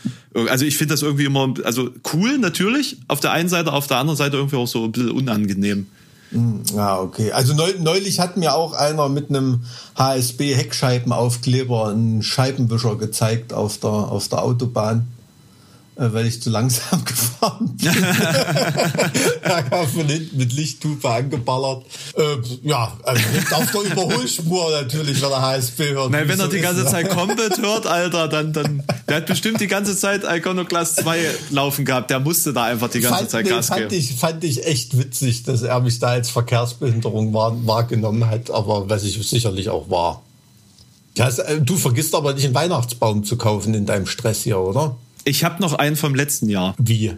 [0.49, 3.99] Also ich finde das irgendwie immer, also cool natürlich, auf der einen Seite, auf der
[3.99, 5.87] anderen Seite irgendwie auch so ein bisschen unangenehm.
[6.77, 7.33] Ja, okay.
[7.33, 9.65] Also neu, neulich hat mir auch einer mit einem
[9.97, 15.09] HSB Heckscheibenaufkleber einen Scheibenwischer gezeigt auf der, auf der Autobahn,
[16.01, 17.93] weil ich zu langsam gefahren bin.
[19.43, 21.85] er kam von hinten mit Lichthupe angeballert.
[22.17, 22.23] Äh,
[22.63, 26.11] ja, also auf der Überholspur natürlich, wenn er HSB hört.
[26.11, 26.91] Nein, wenn er so die ist, ganze ne?
[26.91, 31.19] Zeit Combat hört, Alter, dann, dann, der hat bestimmt die ganze Zeit Iconoclast 2
[31.51, 32.11] laufen gehabt.
[32.11, 33.95] Der musste da einfach die ganze fand, Zeit nee, Gas fand, geben.
[33.95, 38.89] ich, fand ich echt witzig, dass er mich da als Verkehrsbehinderung wahr, wahrgenommen hat, aber
[38.89, 40.23] was ich sicherlich auch war.
[41.19, 44.97] Ja, äh, du vergisst aber nicht einen Weihnachtsbaum zu kaufen in deinem Stress hier, oder?
[45.25, 46.75] Ich habe noch einen vom letzten Jahr.
[46.79, 47.13] Wie?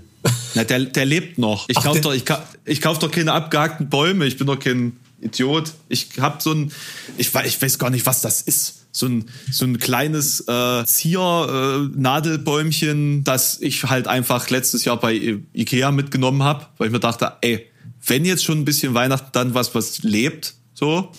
[0.55, 1.69] Na, der, der lebt noch.
[1.69, 2.25] Ich Ach, kauf der- doch, ich,
[2.65, 4.27] ich kauf doch keine abgehackten Bäume.
[4.27, 5.73] Ich bin doch kein Idiot.
[5.89, 6.73] Ich hab so ein,
[7.19, 8.81] ich weiß, ich weiß gar nicht, was das ist.
[8.93, 15.43] So ein, so ein kleines äh, Zier-Nadelbäumchen, das ich halt einfach letztes Jahr bei I-
[15.55, 17.67] Ikea mitgenommen habe, weil ich mir dachte, ey,
[18.07, 21.13] wenn jetzt schon ein bisschen Weihnachten, dann was, was lebt, so.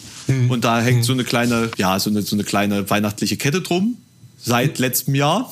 [0.49, 3.97] Und da hängt so eine kleine, ja, so eine, so eine kleine weihnachtliche Kette drum.
[4.45, 5.49] Seit letztem Jahr.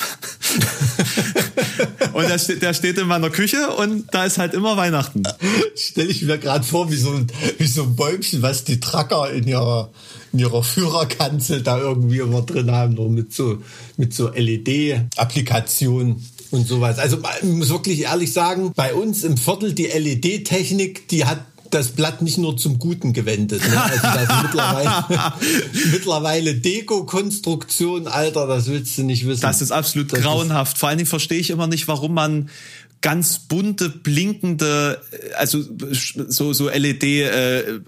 [2.13, 5.23] und der steht, der steht in meiner Küche und da ist halt immer Weihnachten.
[5.75, 7.27] Stelle ich mir gerade vor, wie so, ein,
[7.57, 9.91] wie so ein Bäumchen, was die Tracker in ihrer,
[10.33, 13.59] in ihrer Führerkanzel da irgendwie immer drin haben, nur mit so,
[13.95, 16.99] mit so LED-Applikationen und sowas.
[16.99, 21.89] Also ich muss wirklich ehrlich sagen, bei uns im Viertel die LED-Technik, die hat das
[21.89, 23.61] Blatt nicht nur zum Guten gewendet.
[23.67, 23.81] Ne?
[23.81, 25.33] Also ist mittlerweile,
[25.91, 29.41] mittlerweile Deko-Konstruktion, Alter, das willst du nicht wissen.
[29.41, 30.77] Das ist absolut Das ist- grauenhaft.
[30.77, 32.49] Vor allen Dingen verstehe ich immer nicht, warum man
[33.01, 35.01] ganz bunte, blinkende,
[35.35, 35.63] also
[36.27, 37.79] so, so LED äh,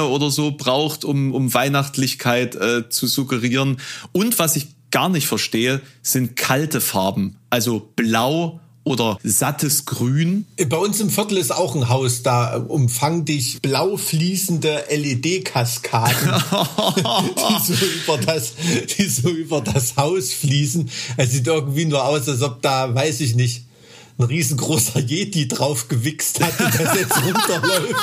[0.00, 3.76] oder so braucht, um, um Weihnachtlichkeit äh, zu suggerieren.
[4.10, 7.36] Und was ich gar nicht verstehe, sind kalte Farben.
[7.48, 10.46] Also blau oder sattes Grün.
[10.68, 16.32] Bei uns im Viertel ist auch ein Haus, da umfang dich blau fließende LED-Kaskaden,
[16.96, 18.54] die, so über das,
[18.98, 20.90] die so über das Haus fließen.
[21.16, 23.64] Es sieht irgendwie nur aus, als ob da, weiß ich nicht,
[24.18, 27.94] ein riesengroßer Yeti drauf gewichst hat und das jetzt runterläuft.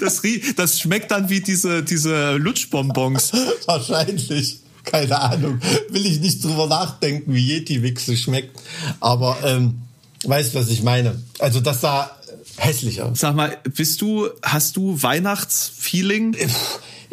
[0.00, 0.22] Das,
[0.56, 3.32] das schmeckt dann wie diese, diese Lutschbonbons.
[3.66, 4.61] Wahrscheinlich.
[4.84, 5.60] Keine Ahnung.
[5.90, 8.58] Will ich nicht drüber nachdenken, wie Yeti-Wichse schmeckt.
[9.00, 9.82] Aber ähm,
[10.24, 11.22] weißt, was ich meine.
[11.38, 12.10] Also das sah
[12.56, 13.20] hässlich aus.
[13.20, 16.36] Sag mal, bist du, hast du Weihnachtsfeeling?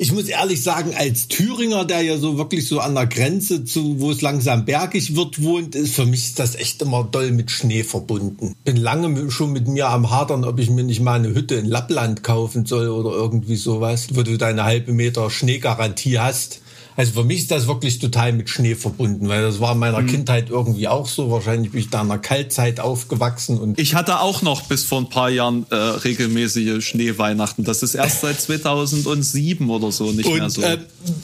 [0.02, 4.00] Ich muss ehrlich sagen, als Thüringer, der ja so wirklich so an der Grenze zu,
[4.00, 7.52] wo es langsam bergig wird, wohnt, ist für mich ist das echt immer doll mit
[7.52, 8.56] Schnee verbunden.
[8.64, 11.66] Bin lange schon mit mir am Hadern, ob ich mir nicht mal eine Hütte in
[11.66, 16.62] Lappland kaufen soll oder irgendwie sowas, wo du deine halbe Meter Schneegarantie hast.
[17.00, 20.04] Also für mich ist das wirklich total mit Schnee verbunden, weil das war in meiner
[20.04, 21.32] Kindheit irgendwie auch so.
[21.32, 25.00] Wahrscheinlich bin ich da in der Kaltzeit aufgewachsen und Ich hatte auch noch bis vor
[25.00, 27.64] ein paar Jahren äh, regelmäßige Schneeweihnachten.
[27.64, 30.62] Das ist erst seit 2007 oder so nicht mehr Und so.
[30.62, 30.78] äh,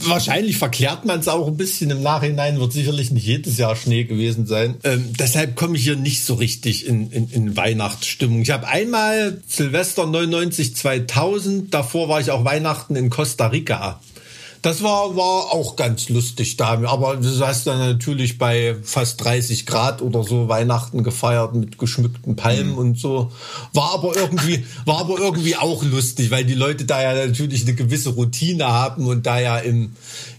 [0.05, 4.05] wahrscheinlich verklärt man es auch ein bisschen im Nachhinein, wird sicherlich nicht jedes Jahr Schnee
[4.05, 4.75] gewesen sein.
[4.85, 8.43] Ähm, deshalb komme ich hier nicht so richtig in, in, in Weihnachtsstimmung.
[8.43, 13.99] Ich habe einmal Silvester 99 2000, davor war ich auch Weihnachten in Costa Rica.
[14.65, 16.81] Das war, war auch ganz lustig da.
[16.85, 22.35] Aber du hast dann natürlich bei fast 30 Grad oder so Weihnachten gefeiert mit geschmückten
[22.35, 23.31] Palmen und so.
[23.73, 27.75] War aber irgendwie, war aber irgendwie auch lustig, weil die Leute da ja natürlich eine
[27.75, 29.91] gewisse Routine haben und da ja im,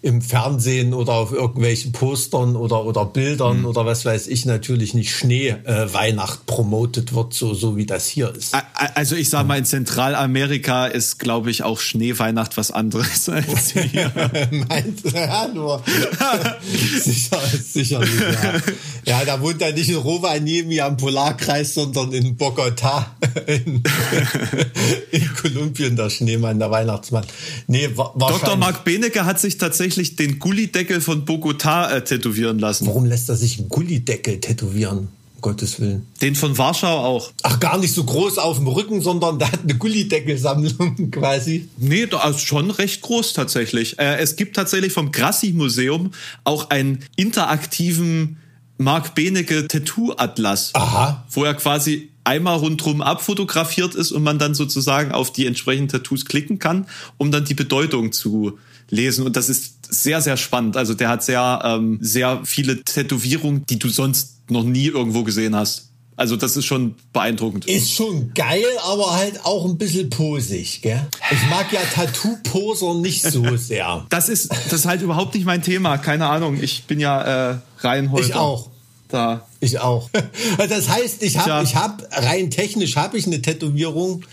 [0.02, 5.14] im Fernsehen oder auf irgendwelchen Postern oder, oder Bildern oder was weiß ich natürlich nicht
[5.14, 8.56] Schnee äh, Weihnacht promotet wird, so, so wie das hier ist.
[8.74, 14.12] Also ich sag mal, in Zentralamerika ist, glaube ich, auch Schneeweihnacht was anderes als hier.
[14.68, 15.08] Meinst du?
[15.10, 15.82] Ja, nur.
[17.02, 17.40] sicher,
[17.72, 18.60] sicherlich, ja.
[19.04, 23.14] Ja, da wohnt er nicht in Rovaniemi am Polarkreis, sondern in Bogota,
[23.46, 23.82] in,
[25.10, 27.24] in Kolumbien, der Schneemann, der Weihnachtsmann.
[27.66, 27.88] Nee.
[27.88, 28.56] Dr.
[28.56, 32.86] Marc Benecke hat sich tatsächlich den Gullideckel von Bogota äh, tätowieren lassen.
[32.86, 35.08] Warum lässt er sich einen Gullideckel tätowieren?
[35.36, 36.06] Um Gottes Willen.
[36.20, 37.30] Den von Warschau auch.
[37.42, 41.68] Ach, gar nicht so groß auf dem Rücken, sondern der hat eine Gullideckelsammlung quasi.
[41.76, 43.98] Nee, da ist schon recht groß tatsächlich.
[43.98, 46.12] Äh, es gibt tatsächlich vom Grassi-Museum
[46.44, 48.38] auch einen interaktiven
[48.78, 50.74] Mark Benecke Tattoo-Atlas.
[50.74, 51.24] Aha.
[51.30, 56.24] Wo er quasi einmal rundherum abfotografiert ist und man dann sozusagen auf die entsprechenden Tattoos
[56.24, 56.86] klicken kann,
[57.18, 58.58] um dann die Bedeutung zu
[58.90, 59.26] lesen.
[59.26, 60.76] Und das ist sehr, sehr spannend.
[60.76, 65.54] Also der hat sehr, ähm, sehr viele Tätowierungen, die du sonst noch nie irgendwo gesehen
[65.56, 65.90] hast.
[66.18, 67.66] Also das ist schon beeindruckend.
[67.66, 71.06] Ist schon geil, aber halt auch ein bisschen posig, gell?
[71.30, 74.06] Ich mag ja Tattoo-Poser nicht so sehr.
[74.08, 75.98] Das ist, das ist halt überhaupt nicht mein Thema.
[75.98, 76.58] Keine Ahnung.
[76.60, 78.26] Ich bin ja äh, Reinholder.
[78.26, 78.70] Ich auch.
[79.08, 79.46] Da.
[79.60, 80.08] Ich auch.
[80.68, 84.24] Das heißt, ich habe, ich habe rein technisch habe ich eine Tätowierung.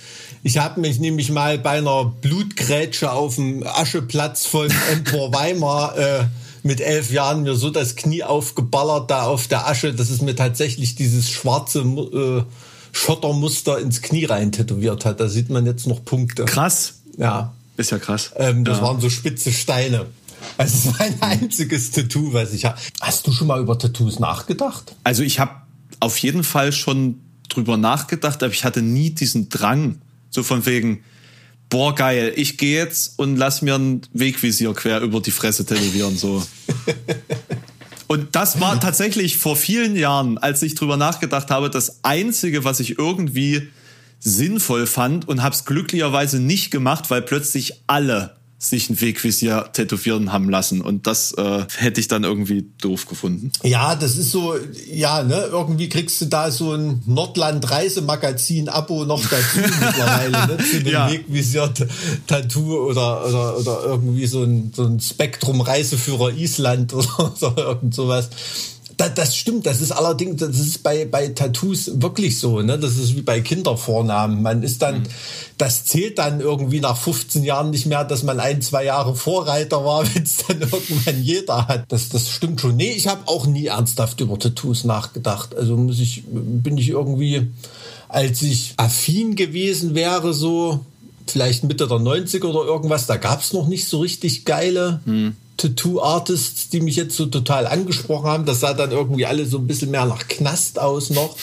[0.43, 6.25] Ich habe mich nämlich mal bei einer Blutgrätsche auf dem Ascheplatz von Empor Weimar äh,
[6.63, 10.35] mit elf Jahren mir so das Knie aufgeballert da auf der Asche, dass es mir
[10.35, 12.43] tatsächlich dieses schwarze äh,
[12.91, 15.19] Schottermuster ins Knie rein tätowiert hat.
[15.19, 16.45] Da sieht man jetzt noch Punkte.
[16.45, 16.95] Krass.
[17.17, 17.53] Ja.
[17.77, 18.31] Ist ja krass.
[18.35, 18.83] Ähm, das ja.
[18.83, 20.05] waren so spitze Steine.
[20.57, 22.77] Es ist mein einziges Tattoo, was ich habe.
[23.01, 24.95] Hast du schon mal über Tattoos nachgedacht?
[25.03, 25.51] Also ich habe
[25.99, 30.01] auf jeden Fall schon drüber nachgedacht, aber ich hatte nie diesen Drang,
[30.33, 31.03] so von wegen,
[31.69, 36.17] boah geil, ich gehe jetzt und lass mir ein Wegvisier quer über die Fresse tätowieren
[36.17, 36.45] so.
[38.07, 42.79] und das war tatsächlich vor vielen Jahren, als ich drüber nachgedacht habe, das einzige, was
[42.79, 43.69] ich irgendwie
[44.19, 50.31] sinnvoll fand und habe es glücklicherweise nicht gemacht, weil plötzlich alle sich ein Wegvisier tätowieren
[50.31, 50.81] haben lassen.
[50.81, 53.51] Und das äh, hätte ich dann irgendwie doof gefunden.
[53.63, 54.55] Ja, das ist so,
[54.91, 60.93] ja, ne, irgendwie kriegst du da so ein Nordland-Reisemagazin-Abo noch dazu mittlerweile, ne, zu dem
[60.93, 61.11] Ja.
[61.11, 68.29] Wegvisier-Tattoo oder, oder, oder irgendwie so ein, so ein Spektrum-Reiseführer Island oder so, irgend sowas.
[68.97, 72.77] Das, das stimmt, das ist allerdings, das ist bei, bei Tattoos wirklich so, ne?
[72.77, 74.41] Das ist wie bei Kindervornamen.
[74.41, 75.03] Man ist dann,
[75.57, 79.83] das zählt dann irgendwie nach 15 Jahren nicht mehr, dass man ein, zwei Jahre Vorreiter
[79.85, 81.85] war, wenn es dann irgendwann jeder hat.
[81.87, 82.75] Das, das stimmt schon.
[82.75, 85.55] Nee, ich habe auch nie ernsthaft über Tattoos nachgedacht.
[85.55, 87.47] Also muss ich, bin ich irgendwie,
[88.09, 90.85] als ich affin gewesen wäre, so
[91.25, 95.01] vielleicht Mitte der 90er oder irgendwas, da gab es noch nicht so richtig geile
[95.63, 98.45] Tattoo-Artists, die mich jetzt so total angesprochen haben.
[98.45, 101.37] Das sah dann irgendwie alle so ein bisschen mehr nach Knast aus noch.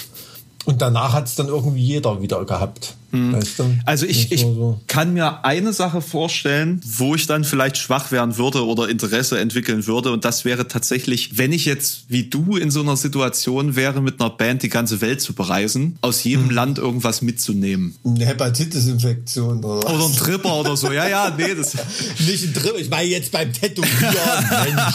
[0.66, 2.94] Und danach hat es dann irgendwie jeder wieder gehabt.
[3.12, 3.64] Weißt du?
[3.86, 4.80] Also ich, ich so.
[4.86, 9.86] kann mir eine Sache vorstellen, wo ich dann vielleicht schwach werden würde oder Interesse entwickeln
[9.88, 10.12] würde.
[10.12, 14.20] Und das wäre tatsächlich, wenn ich jetzt wie du in so einer Situation wäre, mit
[14.20, 16.54] einer Band die ganze Welt zu bereisen, aus jedem Hm.
[16.54, 17.96] Land irgendwas mitzunehmen.
[18.04, 20.16] Eine Hepatitis-Infektion oder Oder ein was?
[20.16, 20.92] Tripper oder so.
[20.92, 21.74] Ja, ja, nee, das.
[22.20, 24.14] Nicht ein Trip, ich meine jetzt beim Tätowieren,
[24.64, 24.94] Mensch.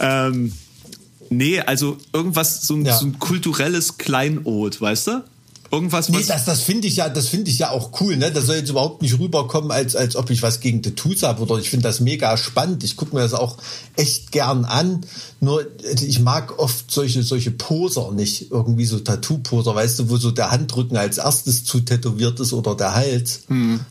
[0.00, 0.52] Ähm,
[1.30, 2.96] nee, also irgendwas, so ein, Ja.
[2.96, 5.24] so ein kulturelles Kleinod, weißt du?
[5.70, 8.30] Irgendwas, Nee, das, das finde ich ja, das finde ich ja auch cool, ne?
[8.30, 11.58] Das soll jetzt überhaupt nicht rüberkommen, als, als ob ich was gegen Tattoos habe oder
[11.58, 12.84] ich finde das mega spannend.
[12.84, 13.58] Ich gucke mir das auch
[13.96, 15.02] echt gern an.
[15.40, 15.66] Nur
[16.00, 18.50] ich mag oft solche, solche Poser nicht.
[18.50, 22.74] Irgendwie so Tattoo-Poser, weißt du, wo so der Handrücken als erstes zu tätowiert ist oder
[22.74, 23.42] der Hals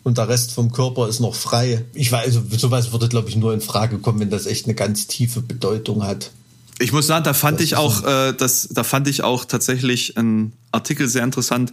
[0.03, 1.85] und der Rest vom Körper ist noch frei.
[1.93, 4.73] Ich weiß, also sowas würde, glaube ich, nur in Frage kommen, wenn das echt eine
[4.75, 6.31] ganz tiefe Bedeutung hat.
[6.79, 10.53] Ich muss sagen, da fand ich auch, äh, das, da fand ich auch tatsächlich einen
[10.71, 11.71] Artikel sehr interessant,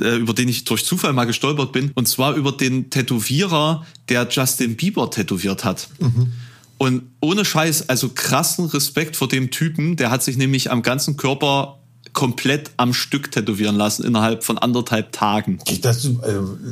[0.00, 1.92] äh, über den ich durch Zufall mal gestolpert bin.
[1.94, 5.88] Und zwar über den Tätowierer, der Justin Bieber tätowiert hat.
[6.78, 9.96] Und ohne Scheiß, also krassen Respekt vor dem Typen.
[9.96, 11.78] Der hat sich nämlich am ganzen Körper
[12.12, 15.60] komplett am Stück tätowieren lassen innerhalb von anderthalb Tagen.
[15.80, 16.10] Das, äh,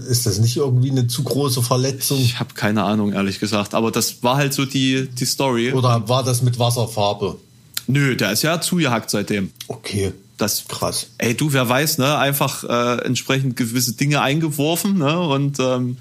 [0.09, 2.19] ist das nicht irgendwie eine zu große Verletzung?
[2.19, 3.75] Ich habe keine Ahnung, ehrlich gesagt.
[3.75, 5.73] Aber das war halt so die, die Story.
[5.73, 7.39] Oder war das mit Wasserfarbe?
[7.91, 9.51] Nö, der ist ja zugehackt seitdem.
[9.69, 10.13] Okay.
[10.37, 11.11] Das Krass.
[11.19, 12.17] Ey, du, wer weiß, ne?
[12.17, 15.21] Einfach äh, entsprechend gewisse Dinge eingeworfen, ne?
[15.21, 15.99] Und ähm,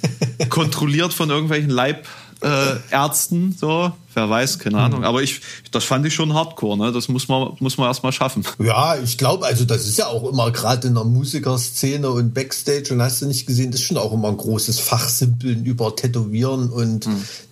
[0.50, 3.92] kontrolliert von irgendwelchen Leibärzten, äh, Ärzten, so.
[4.14, 5.04] Wer weiß, keine Ahnung.
[5.04, 6.92] Aber ich, das fand ich schon hardcore, ne?
[6.92, 8.44] Das muss man, muss man erstmal schaffen.
[8.58, 12.92] Ja, ich glaube, also das ist ja auch immer gerade in der Musikerszene und Backstage
[12.92, 16.70] und hast du nicht gesehen, das ist schon auch immer ein großes Fachsimpeln über Tätowieren
[16.70, 17.08] und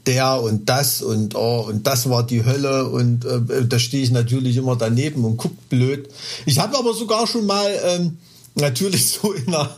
[0.07, 4.11] der und das und oh, und das war die Hölle und äh, da stehe ich
[4.11, 6.09] natürlich immer daneben und guck blöd.
[6.47, 8.19] Ich habe aber sogar schon mal ähm,
[8.55, 9.71] natürlich so in einer,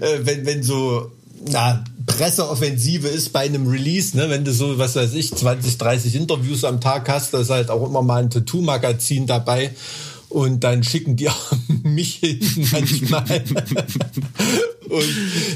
[0.00, 1.10] äh, wenn wenn so
[1.48, 6.14] na, Presseoffensive ist bei einem Release, ne, wenn du so, was weiß ich, 20, 30
[6.14, 9.72] Interviews am Tag hast, da ist halt auch immer mal ein Tattoo-Magazin dabei.
[10.28, 12.40] Und dann schicken die auch mich hin
[12.72, 13.42] manchmal.
[14.88, 15.08] und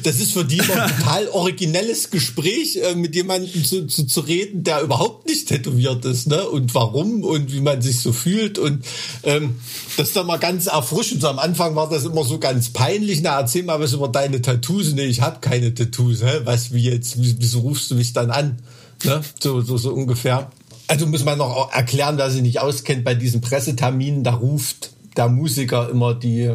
[0.05, 4.21] das ist für die immer ein total originelles Gespräch, äh, mit jemandem zu, zu, zu
[4.21, 6.49] reden, der überhaupt nicht tätowiert ist, ne?
[6.49, 8.59] Und warum und wie man sich so fühlt.
[8.59, 8.85] Und
[9.23, 9.57] ähm,
[9.97, 11.23] das ist dann mal ganz erfrischend.
[11.23, 13.21] So am Anfang war das immer so ganz peinlich.
[13.23, 14.93] Na, erzähl mal was über deine Tattoos.
[14.93, 16.23] Nee, ich habe keine Tattoos.
[16.23, 16.41] Hä?
[16.45, 17.17] Was, wie jetzt?
[17.19, 18.59] Wieso rufst du mich dann an?
[19.05, 19.21] Ne?
[19.41, 20.51] So, so, so ungefähr.
[20.91, 25.29] Also muss man noch erklären, wer sich nicht auskennt, bei diesen Presseterminen, da ruft der
[25.29, 26.53] Musiker immer die,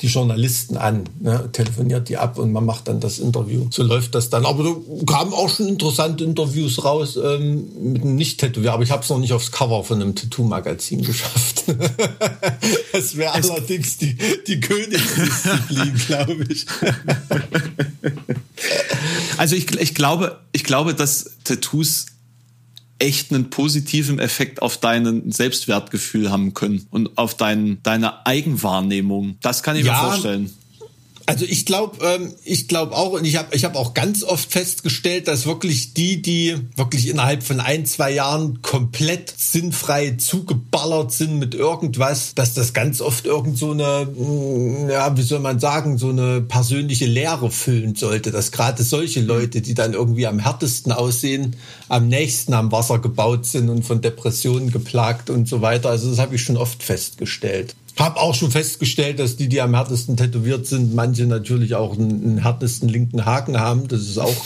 [0.00, 3.68] die Journalisten an, ne, telefoniert die ab und man macht dann das Interview.
[3.70, 4.46] So läuft das dann.
[4.46, 4.74] Aber da
[5.06, 9.20] kamen auch schon interessante Interviews raus ähm, mit einem Nicht-Tätowier, aber ich habe es noch
[9.20, 11.66] nicht aufs Cover von einem Tattoo-Magazin geschafft.
[12.92, 16.66] das wäre allerdings die, die Königsdisziplin, glaube ich.
[19.36, 22.06] also ich, ich, glaube, ich glaube, dass Tattoos
[22.98, 29.36] echt einen positiven Effekt auf deinen Selbstwertgefühl haben können und auf dein, deine Eigenwahrnehmung.
[29.40, 30.50] Das kann ich ja, mir vorstellen.
[31.28, 34.50] Also ich glaube, ähm, ich glaube auch, und ich habe ich hab auch ganz oft
[34.50, 41.38] festgestellt, dass wirklich die, die wirklich innerhalb von ein, zwei Jahren komplett sinnfrei zugeballert sind
[41.38, 45.98] mit irgendwas, dass das ganz oft irgend so eine, mm, ja, wie soll man sagen,
[45.98, 48.30] so eine persönliche Leere füllen sollte.
[48.30, 51.56] Dass gerade solche Leute, die dann irgendwie am härtesten aussehen,
[51.90, 55.90] am nächsten am Wasser gebaut sind und von Depressionen geplagt und so weiter.
[55.90, 57.74] Also das habe ich schon oft festgestellt.
[57.98, 62.22] Hab auch schon festgestellt, dass die, die am härtesten tätowiert sind, manche natürlich auch einen,
[62.24, 63.88] einen härtesten linken Haken haben.
[63.88, 64.36] Das ist auch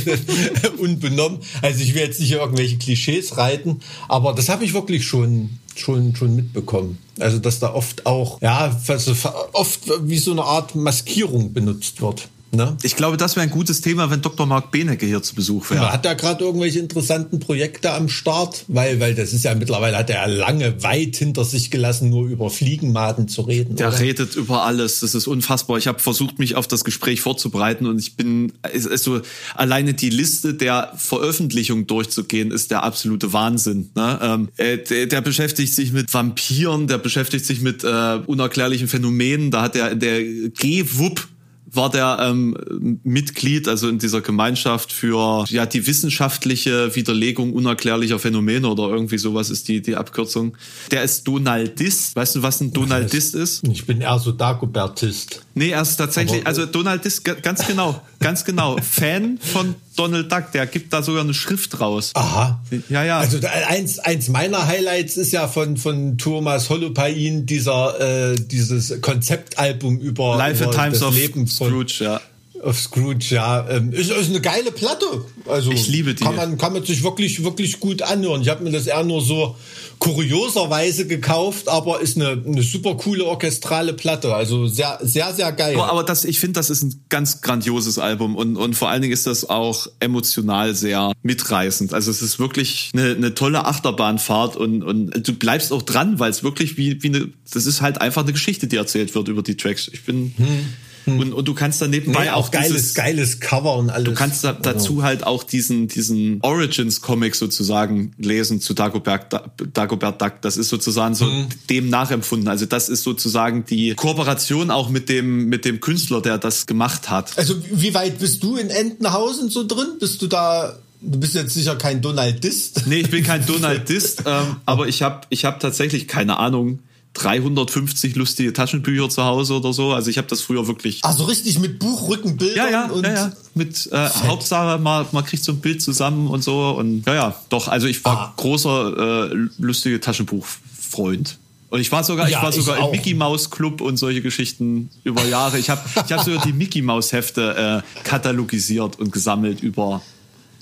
[0.78, 1.38] unbenommen.
[1.62, 6.14] Also ich will jetzt nicht irgendwelche Klischees reiten, aber das habe ich wirklich schon schon
[6.16, 6.98] schon mitbekommen.
[7.18, 9.14] Also dass da oft auch ja also
[9.52, 12.28] oft wie so eine Art Maskierung benutzt wird.
[12.54, 12.76] Ne?
[12.82, 14.44] Ich glaube, das wäre ein gutes Thema, wenn Dr.
[14.44, 15.90] Marc Benecke hier zu Besuch wäre.
[15.90, 18.66] Hat er gerade irgendwelche interessanten Projekte am Start?
[18.68, 22.26] Weil, weil das ist ja mittlerweile, hat er ja lange weit hinter sich gelassen, nur
[22.26, 23.76] über Fliegenmaden zu reden.
[23.76, 24.00] Der oder?
[24.00, 25.00] redet über alles.
[25.00, 25.78] Das ist unfassbar.
[25.78, 29.22] Ich habe versucht, mich auf das Gespräch vorzubereiten und ich bin, also
[29.54, 33.90] alleine die Liste der Veröffentlichung durchzugehen, ist der absolute Wahnsinn.
[33.94, 34.18] Ne?
[34.22, 39.50] Ähm, äh, der, der, beschäftigt sich mit Vampiren, der beschäftigt sich mit äh, unerklärlichen Phänomenen.
[39.50, 41.28] Da hat er in der G-WUP
[41.72, 48.68] war der ähm, Mitglied, also in dieser Gemeinschaft für ja die wissenschaftliche Widerlegung unerklärlicher Phänomene
[48.68, 50.56] oder irgendwie sowas ist die die Abkürzung.
[50.90, 52.14] Der ist Donaldist.
[52.14, 53.66] Weißt du, was ein Donaldist ist?
[53.68, 55.42] Ich bin eher so Dagobertist.
[55.54, 60.52] Nee, er ist tatsächlich, Aber, also Donaldist, ganz genau, ganz genau, Fan von Donald Duck,
[60.52, 62.12] der gibt da sogar eine Schrift raus.
[62.14, 62.60] Aha.
[62.88, 63.18] Ja, ja.
[63.18, 69.98] Also eins, eins meiner Highlights ist ja von, von Thomas Holopain dieser, äh, dieses Konzeptalbum
[69.98, 72.20] über, Life über Times das of Leben von, Scrooge, ja.
[72.62, 73.68] Of Scrooge, ja.
[73.68, 75.06] Ähm, ist, ist eine geile Platte.
[75.46, 76.24] Also ich liebe die.
[76.24, 78.42] Kann man, kann man sich wirklich, wirklich gut anhören.
[78.42, 79.56] Ich habe mir das eher nur so
[80.02, 84.34] kurioserweise gekauft, aber ist eine, eine super coole orchestrale Platte.
[84.34, 85.76] Also sehr, sehr, sehr geil.
[85.76, 89.00] Aber, aber das, ich finde, das ist ein ganz grandioses Album und, und vor allen
[89.00, 91.94] Dingen ist das auch emotional sehr mitreißend.
[91.94, 96.32] Also es ist wirklich eine, eine tolle Achterbahnfahrt und, und du bleibst auch dran, weil
[96.32, 99.44] es wirklich wie, wie eine, das ist halt einfach eine Geschichte, die erzählt wird über
[99.44, 99.86] die Tracks.
[99.86, 100.66] Ich bin, hm
[101.04, 101.18] hm.
[101.18, 104.04] Und, und du kannst dann nebenbei nee, auch, auch geiles, dieses, geiles Cover und alles.
[104.04, 105.02] Du kannst da, dazu oh.
[105.02, 109.32] halt auch diesen, diesen Origins-Comic sozusagen lesen zu Dagobert,
[109.72, 110.34] Dagobert Duck.
[110.42, 111.48] Das ist sozusagen so hm.
[111.70, 112.48] dem nachempfunden.
[112.48, 117.10] Also das ist sozusagen die Kooperation auch mit dem, mit dem Künstler, der das gemacht
[117.10, 117.36] hat.
[117.36, 119.98] Also wie weit bist du in Entenhausen so drin?
[119.98, 122.86] Bist du da Du bist jetzt sicher kein Donaldist.
[122.86, 126.78] Nee, ich bin kein Donaldist, ähm, aber ich habe ich hab tatsächlich keine Ahnung,
[127.14, 129.92] 350 lustige Taschenbücher zu Hause oder so.
[129.92, 131.04] Also ich habe das früher wirklich.
[131.04, 133.32] Also richtig mit Buchrückenbildern ja, ja, und ja, ja.
[133.54, 137.42] mit äh, Hauptsache man, man kriegt so ein Bild zusammen und so und ja ja
[137.50, 137.68] doch.
[137.68, 138.34] Also ich war ah.
[138.36, 141.38] großer äh, lustige Taschenbuchfreund.
[141.68, 144.20] Und ich war sogar, ja, ich war sogar ich im Mickey Mouse Club und solche
[144.20, 145.58] Geschichten über Jahre.
[145.58, 150.02] Ich habe, ich habe sogar die Mickey Mouse Hefte äh, katalogisiert und gesammelt über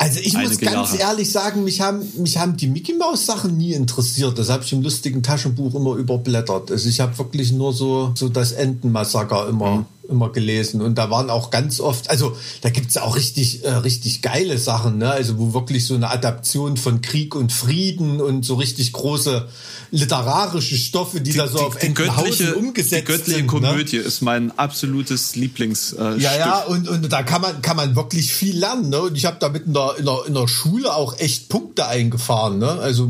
[0.00, 1.12] also ich muss ganz Jahre.
[1.12, 4.38] ehrlich sagen, mich haben, mich haben die Mickey Mouse Sachen nie interessiert.
[4.38, 6.70] Das habe ich im lustigen Taschenbuch immer überblättert.
[6.70, 9.76] Also ich habe wirklich nur so, so das Entenmassaker immer.
[9.76, 13.70] Mhm immer gelesen und da waren auch ganz oft, also da gibt's auch richtig, äh,
[13.70, 15.11] richtig geile Sachen, ne?
[15.11, 19.49] Also wo wirklich so eine Adaption von Krieg und Frieden und so richtig große
[19.92, 23.09] literarische Stoffe, die, die da so die, auf die göttliche, umgesetzt.
[23.09, 23.68] Die göttliche sind, ne?
[23.68, 24.03] Komödie ne?
[24.03, 25.92] ist mein absolutes Lieblings.
[25.92, 28.88] Äh, ja, ja, und, und da kann man, kann man wirklich viel lernen.
[28.88, 29.01] Ne?
[29.01, 32.59] Und ich habe damit in der, in, der, in der Schule auch echt Punkte eingefahren.
[32.59, 32.68] Ne?
[32.68, 33.09] Also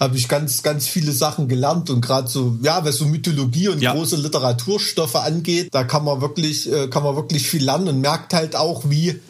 [0.00, 3.82] habe ich ganz, ganz viele Sachen gelernt und gerade so, ja, was so Mythologie und
[3.82, 3.92] ja.
[3.92, 8.34] große Literaturstoffe angeht, da kann man wirklich, äh, kann man wirklich viel lernen und merkt
[8.34, 9.20] halt auch, wie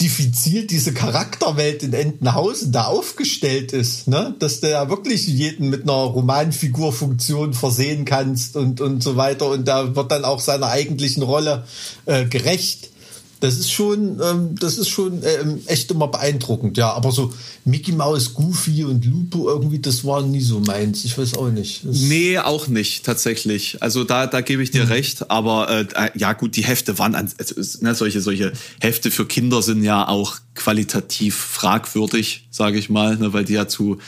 [0.00, 4.34] diffizil diese Charakterwelt in Entenhausen da aufgestellt ist, ne?
[4.38, 9.66] Dass du ja wirklich jeden mit einer Romanfigurfunktion versehen kannst und, und so weiter und
[9.66, 11.64] da wird dann auch seiner eigentlichen Rolle
[12.06, 12.90] äh, gerecht.
[13.40, 16.92] Das ist schon, ähm, das ist schon ähm, echt immer beeindruckend, ja.
[16.92, 17.32] Aber so
[17.64, 21.04] Mickey Mouse, Goofy und Lupo irgendwie, das war nie so meins.
[21.04, 21.84] Ich weiß auch nicht.
[21.84, 23.80] Das nee, auch nicht, tatsächlich.
[23.80, 24.90] Also da, da gebe ich dir mhm.
[24.90, 25.30] recht.
[25.30, 29.26] Aber äh, äh, ja gut, die Hefte waren, an, also, ne, solche, solche Hefte für
[29.26, 33.98] Kinder sind ja auch qualitativ fragwürdig, sage ich mal, ne, weil die ja zu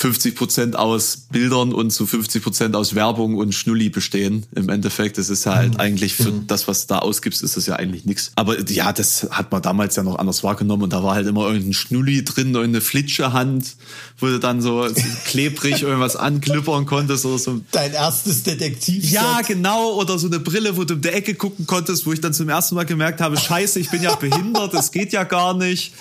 [0.00, 4.46] 50 Prozent aus Bildern und zu 50 Prozent aus Werbung und Schnulli bestehen.
[4.54, 5.80] Im Endeffekt, das ist ja halt mhm.
[5.80, 6.46] eigentlich für mhm.
[6.46, 8.32] das, was da ausgibst, ist das ja eigentlich nichts.
[8.34, 11.46] Aber ja, das hat man damals ja noch anders wahrgenommen und da war halt immer
[11.46, 13.76] irgendein Schnulli drin, irgendeine Flitschehand,
[14.18, 14.88] wo du dann so
[15.26, 17.60] klebrig irgendwas anklippern konntest oder so.
[17.70, 19.04] Dein erstes Detektiv.
[19.10, 19.96] Ja, genau.
[19.96, 22.48] Oder so eine Brille, wo du um die Ecke gucken konntest, wo ich dann zum
[22.48, 25.92] ersten Mal gemerkt habe, scheiße, ich bin ja behindert, das geht ja gar nicht.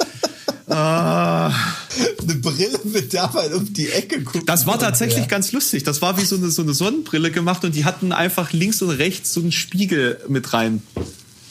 [0.69, 1.51] Ah.
[2.21, 4.47] Eine Brille, mit der man um die Ecke guckt.
[4.47, 5.25] Das war tatsächlich ja.
[5.25, 5.83] ganz lustig.
[5.83, 8.91] Das war wie so eine, so eine Sonnenbrille gemacht und die hatten einfach links und
[8.91, 10.83] rechts so einen Spiegel mit rein.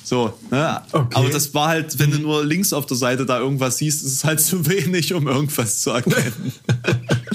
[0.04, 0.80] So, ne?
[0.92, 1.16] Okay.
[1.16, 4.12] Aber das war halt, wenn du nur links auf der Seite da irgendwas siehst, ist
[4.12, 6.52] es halt zu wenig, um irgendwas zu erkennen.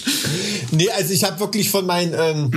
[0.72, 2.52] nee, also ich habe wirklich von meinen ähm,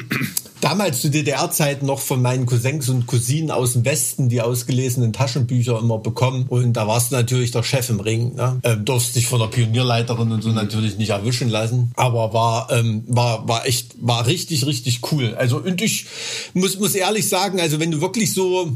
[0.60, 5.78] damals zu DDR-Zeiten noch von meinen Cousins und Cousinen aus dem Westen die ausgelesenen Taschenbücher
[5.78, 6.46] immer bekommen.
[6.48, 8.34] Und da warst du natürlich der Chef im Ring.
[8.34, 8.58] Ne?
[8.62, 11.92] Ähm, durfst dich von der Pionierleiterin und so natürlich nicht erwischen lassen.
[11.96, 15.34] Aber war, ähm, war, war echt, war richtig, richtig cool.
[15.36, 16.06] Also, und ich
[16.54, 18.72] muss, muss ehrlich sagen, also wenn du wirklich so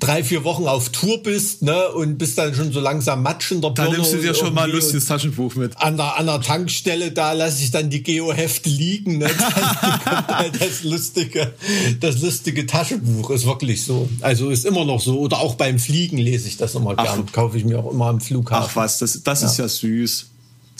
[0.00, 3.60] drei, vier Wochen auf Tour bist, ne, und bist dann schon so langsam matsch in
[3.60, 3.90] der Birne.
[3.90, 5.76] Dann nimmst du dir schon mal ein lustiges Taschenbuch mit.
[5.76, 9.28] An der, an der Tankstelle, da lasse ich dann die Geo-Hefte liegen, ne.
[9.38, 11.52] Dann kommt halt das lustige,
[12.00, 14.08] das lustige Taschenbuch, ist wirklich so.
[14.20, 15.18] Also ist immer noch so.
[15.18, 17.26] Oder auch beim Fliegen lese ich das immer gern.
[17.32, 18.68] Kaufe ich mir auch immer am Flughafen.
[18.70, 19.48] Ach was, das, das ja.
[19.48, 20.26] ist ja süß.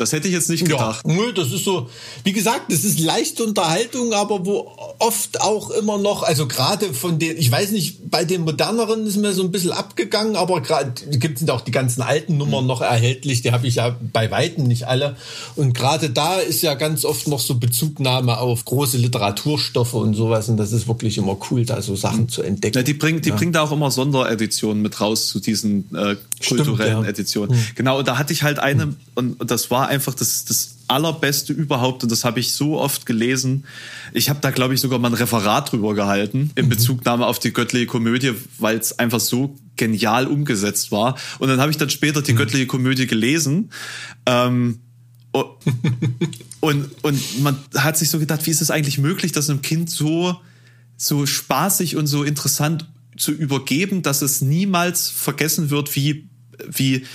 [0.00, 1.02] Das hätte ich jetzt nicht gedacht.
[1.06, 1.88] Ja, nö, das ist so,
[2.24, 7.18] wie gesagt, das ist leichte Unterhaltung, aber wo oft auch immer noch, also gerade von
[7.18, 10.92] den, ich weiß nicht, bei den moderneren ist mir so ein bisschen abgegangen, aber gerade
[11.18, 12.68] gibt es auch die ganzen alten Nummern mhm.
[12.68, 15.16] noch erhältlich, die habe ich ja bei Weitem nicht alle.
[15.56, 20.48] Und gerade da ist ja ganz oft noch so Bezugnahme auf große Literaturstoffe und sowas.
[20.48, 22.28] Und das ist wirklich immer cool, da so Sachen mhm.
[22.28, 22.78] zu entdecken.
[22.78, 23.36] Ja, die bringt, die ja.
[23.36, 27.08] bringt da auch immer Sondereditionen mit raus zu diesen äh, kulturellen Stimmt, ja.
[27.10, 27.56] Editionen.
[27.56, 27.66] Mhm.
[27.74, 28.96] Genau, und da hatte ich halt eine, mhm.
[29.14, 33.06] und, und das war einfach das, das allerbeste überhaupt und das habe ich so oft
[33.06, 33.64] gelesen.
[34.12, 36.70] Ich habe da, glaube ich, sogar mal ein Referat drüber gehalten in mhm.
[36.70, 41.16] Bezugnahme auf die göttliche Komödie, weil es einfach so genial umgesetzt war.
[41.38, 42.38] Und dann habe ich dann später die mhm.
[42.38, 43.70] göttliche Komödie gelesen.
[44.26, 44.80] Ähm,
[46.60, 49.90] und, und man hat sich so gedacht, wie ist es eigentlich möglich, dass einem Kind
[49.90, 50.36] so,
[50.96, 52.86] so spaßig und so interessant
[53.16, 56.28] zu übergeben, dass es niemals vergessen wird, wie,
[56.68, 57.06] wie,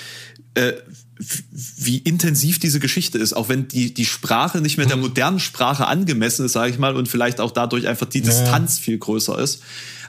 [0.55, 0.73] äh,
[1.17, 5.03] wie intensiv diese Geschichte ist, auch wenn die, die Sprache nicht mehr der mhm.
[5.03, 8.97] modernen Sprache angemessen ist, sage ich mal, und vielleicht auch dadurch einfach die Distanz viel
[8.97, 9.61] größer ist.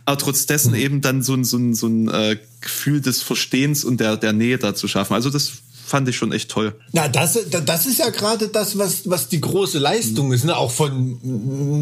[0.05, 0.79] Aber trotz dessen mhm.
[0.79, 4.33] eben dann so ein, so ein, so ein äh, Gefühl des Verstehens und der, der
[4.33, 5.15] Nähe da zu schaffen.
[5.15, 5.53] Also das
[5.87, 6.75] fand ich schon echt toll.
[6.91, 10.57] Na, das, das ist ja gerade das, was, was die große Leistung ist, ne?
[10.57, 11.19] auch von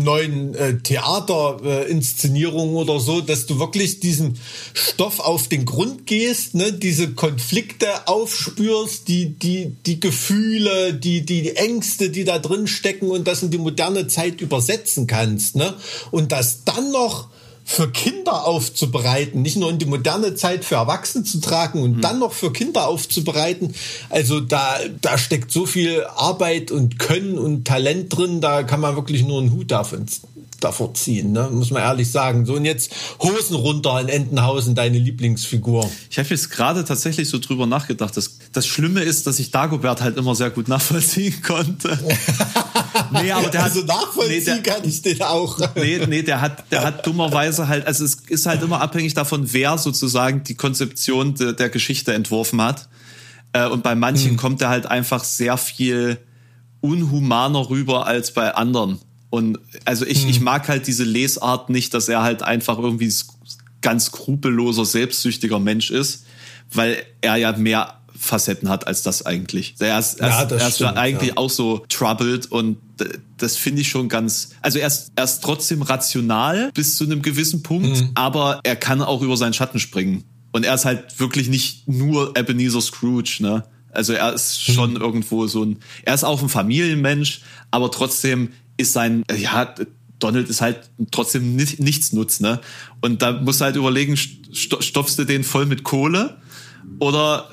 [0.05, 4.39] neuen äh, Theaterinszenierungen äh, oder so, dass du wirklich diesen
[4.75, 6.71] Stoff auf den Grund gehst, ne?
[6.75, 13.27] diese Konflikte aufspürst, die, die, die Gefühle, die, die Ängste, die da drin stecken und
[13.27, 15.57] das in die moderne Zeit übersetzen kannst.
[15.57, 15.73] Ne?
[16.11, 17.29] Und das dann noch
[17.65, 22.01] für Kinder aufzubereiten, nicht nur in die moderne Zeit für Erwachsene zu tragen und mhm.
[22.03, 23.75] dann noch für Kinder aufzubereiten.
[24.11, 28.97] Also da, da steckt so viel Arbeit und Können und Talent drin, da kann man
[28.97, 30.07] wirklich nur einen Hut davon
[30.61, 31.49] davor ziehen, ne?
[31.51, 32.47] muss man ehrlich sagen.
[32.47, 32.93] So und jetzt
[33.23, 35.91] Hosen runter in Entenhausen, deine Lieblingsfigur.
[36.11, 38.17] Ich habe jetzt gerade tatsächlich so drüber nachgedacht.
[38.17, 41.99] Das, das Schlimme ist, dass ich Dagobert halt immer sehr gut nachvollziehen konnte.
[43.13, 45.59] nee, aber der also hat, nachvollziehen nee, der, kann ich den auch.
[45.75, 49.53] nee, nee, der hat, der hat dummerweise halt, also es ist halt immer abhängig davon,
[49.53, 52.89] wer sozusagen die Konzeption de, der Geschichte entworfen hat.
[53.53, 54.37] Äh, und bei manchen hm.
[54.37, 56.19] kommt er halt einfach sehr viel
[56.81, 58.99] unhumaner rüber als bei anderen.
[59.35, 60.31] Und also ich, hm.
[60.31, 63.13] ich mag halt diese Lesart nicht, dass er halt einfach irgendwie
[63.81, 66.25] ganz skrupelloser, selbstsüchtiger Mensch ist,
[66.73, 69.75] weil er ja mehr Facetten hat als das eigentlich.
[69.81, 71.37] Er ist, er ja, ist, er ist stimmt, eigentlich ja.
[71.37, 72.79] auch so troubled und
[73.39, 77.21] das finde ich schon ganz, also er ist, er ist trotzdem rational bis zu einem
[77.21, 78.11] gewissen Punkt, mhm.
[78.15, 80.23] aber er kann auch über seinen Schatten springen.
[80.53, 83.65] Und er ist halt wirklich nicht nur Ebenezer Scrooge, ne?
[83.91, 85.01] Also er ist schon mhm.
[85.01, 87.41] irgendwo so ein, er ist auch ein Familienmensch,
[87.73, 89.75] aber trotzdem ist sein, ja,
[90.19, 92.61] Donald ist halt trotzdem nicht, nichts nutz, ne?
[93.01, 96.37] Und da musst du halt überlegen, stopfst du den voll mit Kohle
[96.99, 97.51] Oder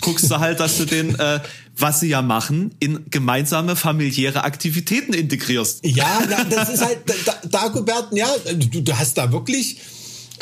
[0.00, 1.40] guckst du halt, dass du den, äh,
[1.76, 5.84] was sie ja machen, in gemeinsame familiäre Aktivitäten integrierst.
[5.84, 6.98] Ja, das ist halt,
[7.50, 9.78] Dagobert, ja, du, du hast da wirklich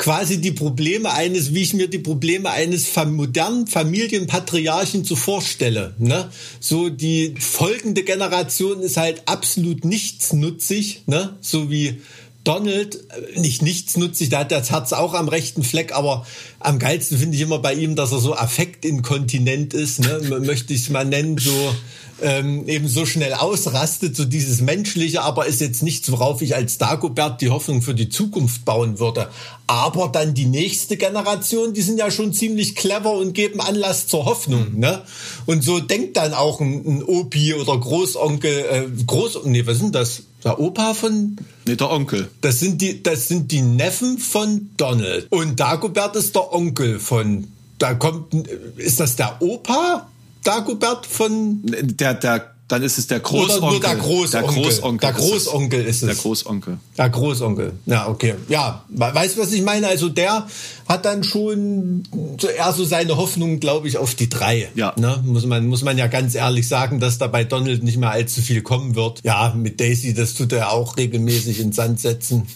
[0.01, 5.93] quasi die Probleme eines, wie ich mir die Probleme eines modernen Familienpatriarchen so vorstelle.
[5.99, 6.27] Ne?
[6.59, 11.37] So die folgende Generation ist halt absolut nichtsnutzig, ne?
[11.39, 12.01] so wie
[12.43, 16.25] Donald, äh, nicht nichtsnutzig, da hat das Herz auch am rechten Fleck, aber
[16.59, 20.19] am geilsten finde ich immer bei ihm, dass er so affektinkontinent ist, ne?
[20.41, 21.75] möchte ich es mal nennen, so
[22.21, 26.77] ähm, eben so schnell ausrastet, so dieses Menschliche, aber ist jetzt nichts, worauf ich als
[26.77, 29.29] Dagobert die Hoffnung für die Zukunft bauen würde.
[29.67, 34.25] Aber dann die nächste Generation, die sind ja schon ziemlich clever und geben Anlass zur
[34.25, 34.79] Hoffnung.
[34.79, 35.01] Ne?
[35.45, 39.95] Und so denkt dann auch ein, ein Opi oder Großonkel, äh, Groß, nee, was sind
[39.95, 40.23] das?
[40.43, 41.37] Der Opa von?
[41.65, 42.29] Nee, der Onkel.
[42.41, 45.27] Das sind die, das sind die Neffen von Donald.
[45.29, 47.47] Und Dagobert ist der Onkel von,
[47.77, 48.33] da kommt,
[48.77, 50.07] ist das der Opa?
[50.43, 51.61] Dagobert von.
[51.63, 53.57] Der, der, dann ist es der Großonkel.
[53.57, 54.31] Oder nur der Großonkel.
[54.31, 56.07] Der Großonkel, der Großonkel ist es.
[56.07, 56.77] Der Großonkel.
[56.97, 57.73] Der Großonkel.
[57.85, 58.35] Ja, okay.
[58.47, 59.87] Ja, weißt du, was ich meine?
[59.87, 60.47] Also der
[60.87, 62.03] hat dann schon
[62.41, 64.69] eher so seine Hoffnung, glaube ich, auf die drei.
[64.75, 64.93] Ja.
[64.97, 65.21] Ne?
[65.25, 68.41] Muss man, muss man ja ganz ehrlich sagen, dass da bei Donald nicht mehr allzu
[68.41, 69.19] viel kommen wird.
[69.23, 72.47] Ja, mit Daisy, das tut er auch regelmäßig in Sand setzen.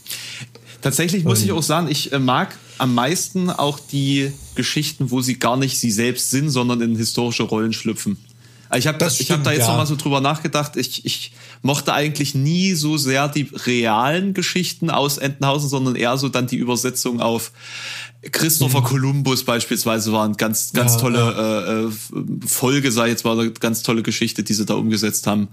[0.82, 5.38] Tatsächlich muss ich auch sagen, ich äh, mag am meisten auch die Geschichten, wo sie
[5.40, 8.18] gar nicht sie selbst sind, sondern in historische Rollen schlüpfen.
[8.76, 9.68] Ich habe ich hab da jetzt ja.
[9.70, 10.76] noch mal so drüber nachgedacht.
[10.76, 11.32] Ich, ich
[11.62, 16.58] mochte eigentlich nie so sehr die realen Geschichten aus Entenhausen, sondern eher so dann die
[16.58, 17.52] Übersetzung auf
[18.32, 18.86] Christopher mhm.
[18.86, 21.62] Columbus beispielsweise war eine ganz, ganz ja, tolle ja.
[21.62, 21.92] Äh, äh
[22.48, 25.50] Folge, sei jetzt war eine ganz tolle Geschichte, die sie da umgesetzt haben.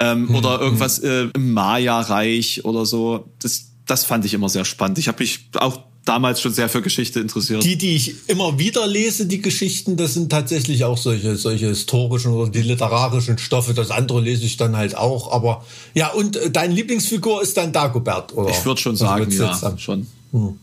[0.00, 0.34] Ähm, mhm.
[0.34, 3.30] Oder irgendwas äh, im Maya-Reich oder so.
[3.38, 4.98] Das, das fand ich immer sehr spannend.
[4.98, 7.62] Ich habe mich auch damals schon sehr für Geschichte interessiert.
[7.62, 12.32] Die, die ich immer wieder lese, die Geschichten, das sind tatsächlich auch solche, solche historischen
[12.32, 13.74] oder die literarischen Stoffe.
[13.74, 15.30] Das andere lese ich dann halt auch.
[15.32, 18.50] Aber ja, und äh, deine Lieblingsfigur ist dann Dagobert, oder?
[18.50, 20.06] Ich würde schon sagen, ja, schon.
[20.32, 20.58] Hm.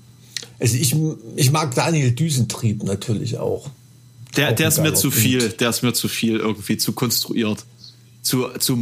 [0.60, 0.96] Also ich,
[1.36, 3.70] ich mag Daniel Düsentrieb natürlich auch.
[4.38, 7.66] Der, auch der ist mir zu viel, der ist mir zu viel irgendwie zu konstruiert
[8.26, 8.76] zu, zu,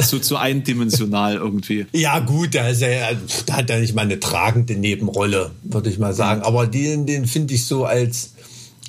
[0.00, 1.86] zu, zu eindimensional irgendwie.
[1.92, 3.16] Ja, gut, da, ist er,
[3.46, 6.42] da hat er nicht mal eine tragende Nebenrolle, würde ich mal sagen.
[6.42, 8.32] Aber den, den finde ich so als,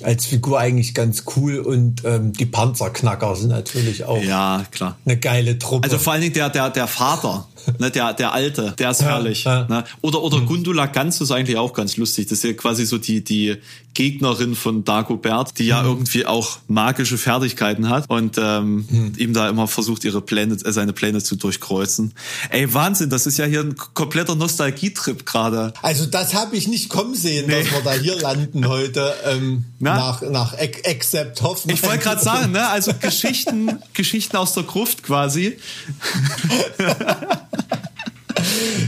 [0.02, 4.98] als Figur eigentlich ganz cool und ähm, die Panzerknacker sind natürlich auch ja, klar.
[5.06, 5.84] eine geile Truppe.
[5.84, 7.48] Also vor allen Dingen der, der, der Vater,
[7.78, 9.44] ne, der, der Alte, der ist ja, herrlich.
[9.44, 9.66] Ja.
[9.68, 9.84] Ne?
[10.02, 10.46] Oder, oder mhm.
[10.46, 12.26] Gundula Ganz ist eigentlich auch ganz lustig.
[12.26, 13.56] Das ist ja quasi so die, die
[13.94, 15.88] Gegnerin von Dagobert, die ja mhm.
[15.88, 19.12] irgendwie auch magische Fertigkeiten hat und ähm, mhm.
[19.16, 22.12] ihm da immer versucht, ihre Pläne, äh, seine Pläne zu durchkreuzen.
[22.50, 25.72] Ey, Wahnsinn, das ist ja hier ein kompletter Nostalgietrip gerade.
[25.80, 27.62] Also das habe ich nicht kommen sehen, nee.
[27.62, 31.74] dass wir da hier landen heute ähm, nach, nach Except Hoffmann.
[31.74, 32.66] Ich wollte gerade sagen, ne?
[32.68, 35.56] also Geschichten, Geschichten aus der Gruft quasi.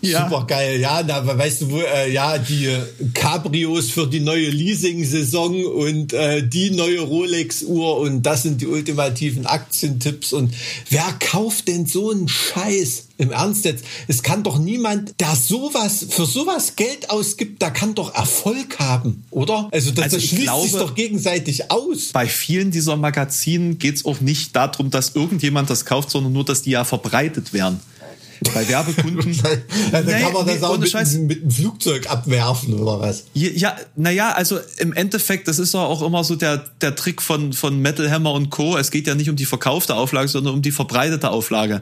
[0.02, 0.28] Ja.
[0.28, 1.04] Super geil, ja.
[1.04, 2.70] Da weißt du, wo, äh, ja, die
[3.14, 9.46] Cabrios für die neue Leasing-Saison und äh, die neue Rolex-Uhr und das sind die ultimativen
[9.46, 10.34] Aktientipps.
[10.34, 10.54] Und
[10.90, 13.10] wer kauft denn so einen Scheiß?
[13.22, 17.94] Im Ernst jetzt, es kann doch niemand, der sowas, für sowas Geld ausgibt, da kann
[17.94, 19.70] doch Erfolg haben, oder?
[19.72, 22.08] Also das, also das schließt glaube, sich doch gegenseitig aus.
[22.14, 26.46] Bei vielen dieser Magazinen geht es auch nicht darum, dass irgendjemand das kauft, sondern nur,
[26.46, 27.80] dass die ja verbreitet werden.
[28.54, 29.34] Bei Werbekunden.
[29.34, 29.44] ja,
[29.92, 33.26] dann nee, kann man das nee, auch mit, mit, einem Flugzeug abwerfen oder was?
[33.34, 37.54] Ja, naja, also im Endeffekt, das ist doch auch immer so der, der Trick von,
[37.54, 38.78] von Metal Hammer und Co.
[38.78, 41.82] Es geht ja nicht um die verkaufte Auflage, sondern um die verbreitete Auflage.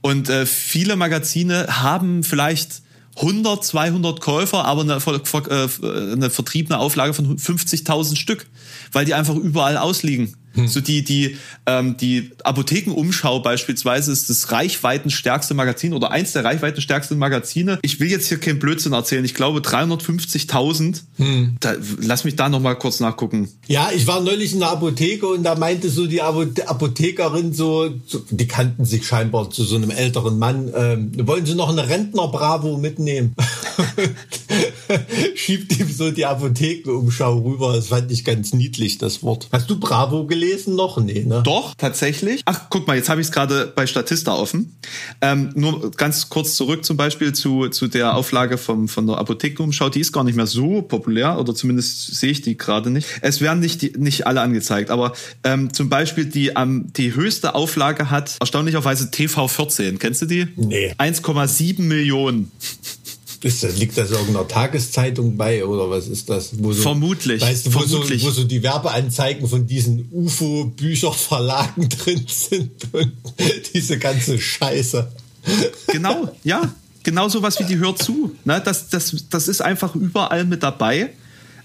[0.00, 2.82] Und äh, viele Magazine haben vielleicht
[3.16, 8.46] 100, 200 Käufer, aber eine, äh, eine vertriebene Auflage von 50.000 Stück,
[8.90, 10.34] weil die einfach überall ausliegen.
[10.54, 10.68] Hm.
[10.68, 11.36] So die, die,
[11.66, 17.78] ähm, die Apothekenumschau beispielsweise ist das reichweitenstärkste Magazin oder eins der reichweitenstärksten Magazine.
[17.82, 19.24] Ich will jetzt hier keinen Blödsinn erzählen.
[19.24, 21.02] Ich glaube 350.000.
[21.16, 21.56] Hm.
[21.98, 23.48] lass mich da noch mal kurz nachgucken.
[23.66, 28.22] Ja, ich war neulich in der Apotheke und da meinte so die Apothekerin so, so
[28.30, 30.70] die kannten sich scheinbar zu so einem älteren Mann.
[30.74, 33.34] Ähm, wollen Sie noch eine Rentner Bravo mitnehmen?
[35.34, 37.74] Schiebt ihm so die Apothekenumschau rüber.
[37.74, 39.48] Das fand ich ganz niedlich, das Wort.
[39.52, 40.72] Hast du Bravo gelesen?
[40.74, 40.98] noch?
[40.98, 41.42] Nee, ne?
[41.44, 42.42] Doch, tatsächlich.
[42.44, 44.76] Ach, guck mal, jetzt habe ich es gerade bei Statista offen.
[45.20, 49.88] Ähm, nur ganz kurz zurück zum Beispiel zu, zu der Auflage vom, von der Apothekenumschau.
[49.88, 53.08] Die ist gar nicht mehr so populär oder zumindest sehe ich die gerade nicht.
[53.20, 55.12] Es werden nicht, die, nicht alle angezeigt, aber
[55.44, 59.98] ähm, zum Beispiel die, ähm, die höchste Auflage hat erstaunlicherweise TV14.
[59.98, 60.48] Kennst du die?
[60.56, 60.94] Nee.
[60.98, 62.50] 1,7 Millionen.
[63.42, 66.50] Ist das, liegt das irgendeiner Tageszeitung bei oder was ist das?
[66.50, 67.42] So, vermutlich.
[67.42, 68.22] Weißt du, wo, vermutlich.
[68.22, 73.12] So, wo so die Werbeanzeigen von diesen UFO-Bücherverlagen drin sind und
[73.74, 75.10] diese ganze Scheiße.
[75.88, 76.72] Genau, ja.
[77.04, 78.36] Genau sowas wie die Hört zu.
[78.44, 81.10] Ne, das, das, das ist einfach überall mit dabei.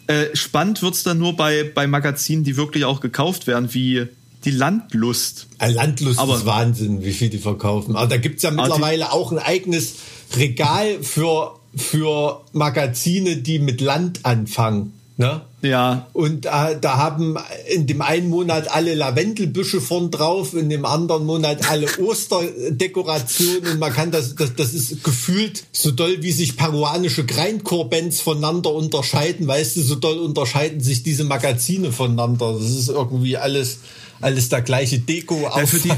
[0.07, 4.07] Äh, spannend wird's dann nur bei, bei Magazinen, die wirklich auch gekauft werden, wie
[4.45, 5.47] die Landlust.
[5.59, 7.95] Ein Landlust Aber, ist Wahnsinn, wie viel die verkaufen.
[7.95, 9.95] Aber da gibt's ja mittlerweile auch ein eigenes
[10.36, 14.93] Regal für für Magazine, die mit Land anfangen.
[15.19, 15.41] Ne?
[15.63, 16.07] Ja.
[16.13, 17.38] Und äh, da haben
[17.73, 23.80] in dem einen Monat alle Lavendelbüsche vorn drauf, in dem anderen Monat alle Osterdekorationen und
[23.80, 29.47] man kann das, das, das ist gefühlt so doll, wie sich peruanische Grindcore-Bands voneinander unterscheiden,
[29.47, 32.53] weißt du, so doll unterscheiden sich diese Magazine voneinander.
[32.53, 33.80] Das ist irgendwie alles
[34.22, 35.91] alles der gleiche Deko ja, für, die,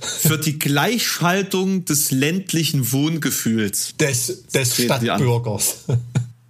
[0.00, 3.94] für die Gleichschaltung des ländlichen Wohngefühls.
[3.98, 5.84] Des, des Stadtbürgers.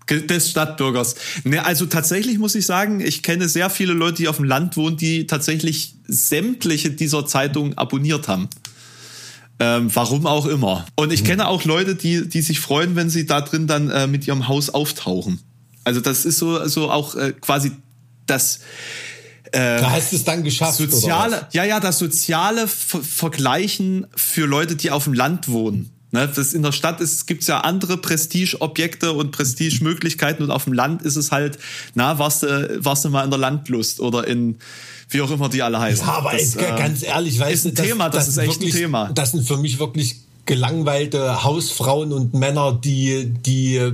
[0.09, 1.15] des Stadtbürgers.
[1.45, 4.77] Ne, also tatsächlich muss ich sagen, ich kenne sehr viele Leute, die auf dem Land
[4.77, 8.49] wohnen, die tatsächlich sämtliche dieser Zeitungen abonniert haben.
[9.59, 10.87] Ähm, warum auch immer.
[10.97, 14.07] Und ich kenne auch Leute, die, die sich freuen, wenn sie da drin dann äh,
[14.07, 15.39] mit ihrem Haus auftauchen.
[15.85, 17.73] Also das ist so, so auch äh, quasi
[18.27, 18.61] das
[19.53, 20.79] äh, da hast du es dann geschafft.
[20.79, 25.91] Soziale, ja, ja, das soziale Ver Vergleichen für Leute, die auf dem Land wohnen.
[26.13, 30.73] Ne, das in der Stadt ist, gibt's ja andere Prestigeobjekte und Prestigemöglichkeiten und auf dem
[30.73, 31.57] Land ist es halt,
[31.95, 34.59] na, warst du, warst du mal in der Landlust oder in,
[35.09, 36.05] wie auch immer die alle heißen.
[36.05, 38.55] Ja, aber das, äh, ganz ehrlich, weißt ist ein du, Thema, das, das, ist echt
[38.55, 39.11] wirklich, ein Thema.
[39.15, 43.93] Das sind für mich wirklich gelangweilte Hausfrauen und Männer, die, die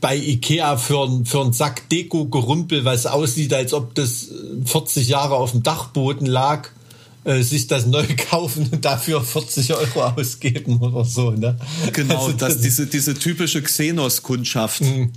[0.00, 4.28] bei Ikea für, für einen Sack Deko-Gerümpel, was aussieht, als ob das
[4.64, 6.68] 40 Jahre auf dem Dachboden lag,
[7.24, 11.30] äh, sich das neu kaufen und dafür 40 Euro ausgeben oder so.
[11.30, 11.56] Ne?
[11.92, 14.80] Genau, also, das, diese, diese typische Xenos-Kundschaft.
[14.80, 15.12] Mhm.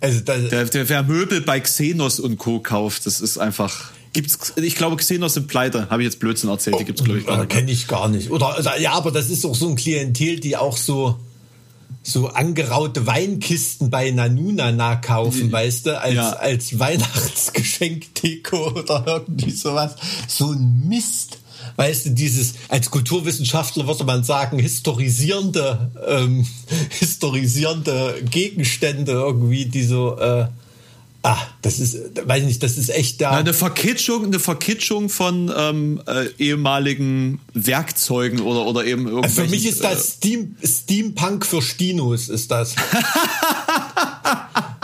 [0.00, 2.60] Also das, der, der, wer Möbel bei Xenos und Co.
[2.60, 3.90] kauft, das ist einfach.
[4.12, 5.90] Gibt's, ich glaube, Xenos sind pleite.
[5.90, 6.78] Habe ich jetzt Blödsinn erzählt?
[6.78, 7.50] Die gibt's glaube ich gar nicht.
[7.50, 8.30] Kenne ich gar nicht.
[8.30, 11.18] Oder also, ja, aber das ist auch so ein Klientel, die auch so
[12.02, 16.30] so angeraute Weinkisten bei Nanuna nachkaufen, weißt du, als, ja.
[16.30, 19.96] als Weihnachtsgeschenkdeko oder irgendwie sowas.
[20.26, 21.38] So ein Mist.
[21.76, 26.46] Weißt du, dieses, als Kulturwissenschaftler würde man sagen, historisierende, ähm,
[26.98, 30.46] historisierende Gegenstände irgendwie, die so, äh,
[31.22, 33.32] Ah, das ist, weiß nicht, das ist echt da.
[33.32, 39.24] Eine Verkitschung, eine Verkitschung von ähm, äh, ehemaligen Werkzeugen oder oder eben irgendwie.
[39.24, 42.76] Also für mich ist das äh, Steam, Steampunk für Stinos, ist das.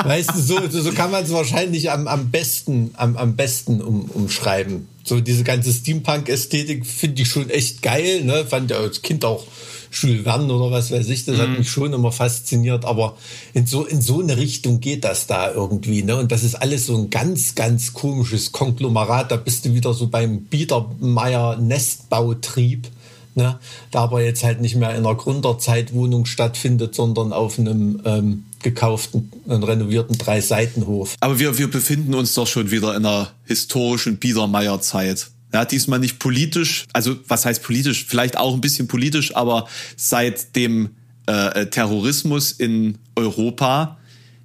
[0.05, 4.03] weißt du, so, so kann man es wahrscheinlich am, am besten, am, am besten um,
[4.11, 4.89] umschreiben.
[5.05, 8.45] So diese ganze Steampunk-Ästhetik finde ich schon echt geil, ne?
[8.45, 9.47] Fand ja als Kind auch
[9.95, 11.41] Jules Verne oder was weiß ich, das mhm.
[11.41, 13.17] hat mich schon immer fasziniert, aber
[13.53, 16.17] in so, in so eine Richtung geht das da irgendwie, ne?
[16.17, 20.09] Und das ist alles so ein ganz, ganz komisches Konglomerat, da bist du wieder so
[20.09, 22.89] beim Biedermeier Nestbautrieb,
[23.35, 23.59] ne?
[23.91, 29.31] Da aber jetzt halt nicht mehr in einer Gründerzeitwohnung stattfindet, sondern auf einem, ähm, gekauften
[29.45, 31.15] und renovierten Drei-Seitenhof.
[31.21, 35.29] Aber wir, wir befinden uns doch schon wieder in einer historischen Biedermeier-Zeit.
[35.55, 38.07] Ja, diesmal nicht politisch, also was heißt politisch?
[38.09, 40.91] Vielleicht auch ein bisschen politisch, aber seit dem
[41.27, 43.99] äh, Terrorismus in Europa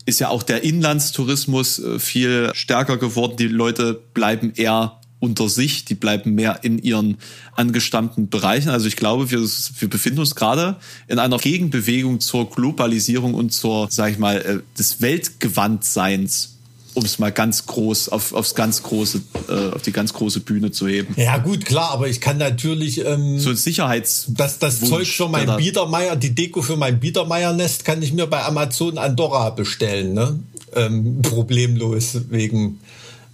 [0.06, 3.38] ist ja auch der Inlandstourismus äh, viel stärker geworden.
[3.38, 7.18] Die Leute bleiben eher unter sich, die bleiben mehr in ihren
[7.56, 8.70] angestammten Bereichen.
[8.70, 10.76] Also ich glaube, wir, wir befinden uns gerade
[11.08, 16.59] in einer Gegenbewegung zur Globalisierung und zur, sag ich mal, äh, des Weltgewandtseins
[17.00, 20.72] um es mal ganz groß auf, aufs ganz große, äh, auf die ganz große Bühne
[20.72, 21.16] zu heben.
[21.18, 25.30] Ja gut, klar, aber ich kann natürlich ähm, so ein Sicherheits das, das Zeug für
[25.30, 30.40] mein Biedermeier, die Deko für mein Biedermeier-Nest kann ich mir bei Amazon Andorra bestellen, ne?
[30.76, 32.80] Ähm, problemlos wegen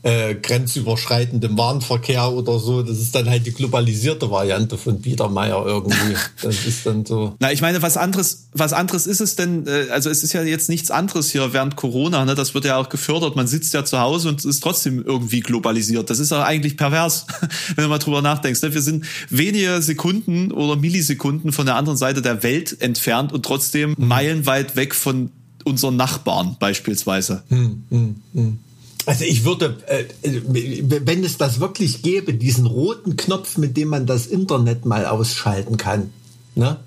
[0.05, 2.83] äh, grenzüberschreitendem Warenverkehr oder so.
[2.83, 5.95] Das ist dann halt die globalisierte Variante von Biedermeier irgendwie.
[6.41, 7.35] Das ist dann so.
[7.39, 10.43] Na, ich meine, was anderes, was anderes ist es denn, äh, also es ist ja
[10.43, 12.35] jetzt nichts anderes hier während Corona, ne?
[12.35, 13.35] Das wird ja auch gefördert.
[13.35, 16.09] Man sitzt ja zu Hause und ist trotzdem irgendwie globalisiert.
[16.09, 17.25] Das ist ja eigentlich pervers,
[17.75, 18.61] wenn du mal drüber nachdenkst.
[18.61, 18.73] Ne?
[18.75, 23.95] Wir sind wenige Sekunden oder Millisekunden von der anderen Seite der Welt entfernt und trotzdem
[23.97, 24.07] mhm.
[24.07, 25.31] meilenweit weg von
[25.63, 27.43] unseren Nachbarn beispielsweise.
[27.49, 28.59] Hm, hm, hm.
[29.05, 34.05] Also ich würde, äh, wenn es das wirklich gäbe, diesen roten Knopf, mit dem man
[34.05, 36.11] das Internet mal ausschalten kann,
[36.55, 36.77] ne?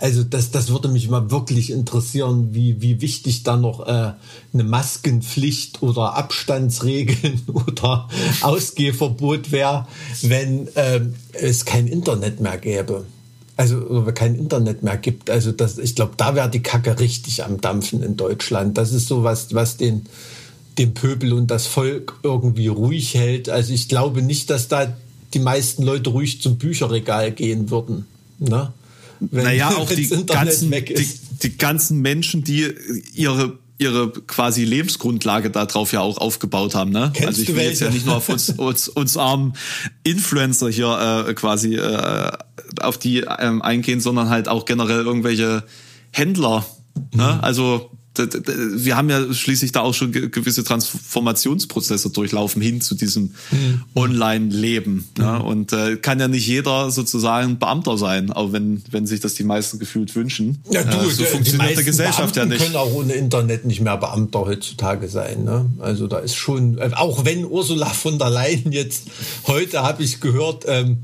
[0.00, 4.12] Also das, das würde mich mal wirklich interessieren, wie, wie wichtig da noch äh,
[4.52, 8.08] eine Maskenpflicht oder Abstandsregeln oder
[8.42, 9.88] Ausgehverbot wäre,
[10.22, 11.00] wenn äh,
[11.32, 13.06] es kein Internet mehr gäbe.
[13.56, 15.30] Also kein Internet mehr gibt.
[15.30, 18.78] Also das, ich glaube, da wäre die Kacke richtig am Dampfen in Deutschland.
[18.78, 20.06] Das ist so was, was den
[20.78, 23.48] den Pöbel und das Volk irgendwie ruhig hält.
[23.48, 24.96] Also ich glaube nicht, dass da
[25.34, 28.06] die meisten Leute ruhig zum Bücherregal gehen würden.
[28.38, 28.72] Ne?
[29.20, 31.08] Wenn, naja, auch die ganzen, die,
[31.42, 32.72] die ganzen Menschen, die
[33.14, 36.90] ihre ihre quasi Lebensgrundlage darauf ja auch aufgebaut haben.
[36.90, 37.12] Ne?
[37.14, 39.54] Kennst also ich will jetzt ja nicht nur auf uns, uns, uns armen
[40.02, 42.32] Influencer hier äh, quasi äh,
[42.80, 45.62] auf die ähm, eingehen, sondern halt auch generell irgendwelche
[46.10, 46.66] Händler.
[47.14, 47.34] Ne?
[47.34, 47.40] Mhm.
[47.40, 53.82] Also wir haben ja schließlich da auch schon gewisse Transformationsprozesse durchlaufen hin zu diesem mhm.
[53.94, 55.08] Online-Leben.
[55.16, 55.22] Mhm.
[55.22, 59.34] Ja, und äh, kann ja nicht jeder sozusagen Beamter sein, auch wenn, wenn sich das
[59.34, 60.62] die meisten gefühlt wünschen.
[60.70, 62.64] Ja, du, äh, so der, funktioniert die Gesellschaft Beamten ja nicht.
[62.64, 65.44] können auch ohne Internet nicht mehr Beamter heutzutage sein.
[65.44, 65.66] Ne?
[65.78, 69.04] Also da ist schon, äh, auch wenn Ursula von der Leyen jetzt
[69.46, 70.98] heute habe ich gehört, ähm,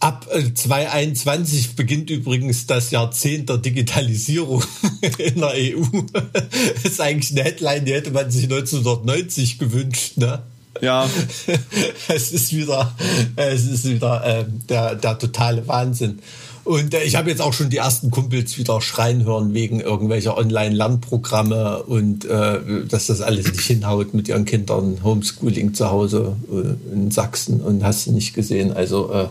[0.00, 4.64] Ab 2021 äh, beginnt übrigens das Jahrzehnt der Digitalisierung
[5.18, 5.84] in der EU.
[6.12, 10.16] Das ist eigentlich eine Headline, die hätte man sich 1990 gewünscht.
[10.16, 10.40] Ne?
[10.80, 11.08] Ja.
[12.08, 12.92] Es ist wieder,
[13.36, 16.20] es ist wieder äh, der, der totale Wahnsinn.
[16.64, 20.36] Und äh, ich habe jetzt auch schon die ersten Kumpels wieder schreien hören wegen irgendwelcher
[20.36, 24.98] Online-Lernprogramme und äh, dass das alles nicht hinhaut mit ihren Kindern.
[25.04, 28.72] Homeschooling zu Hause äh, in Sachsen und hast du nicht gesehen.
[28.72, 29.28] Also äh,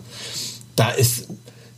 [0.79, 1.25] da ist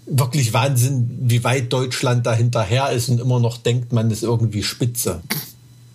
[0.06, 4.62] wirklich Wahnsinn, wie weit Deutschland da hinterher ist und immer noch denkt, man ist irgendwie
[4.62, 5.22] spitze.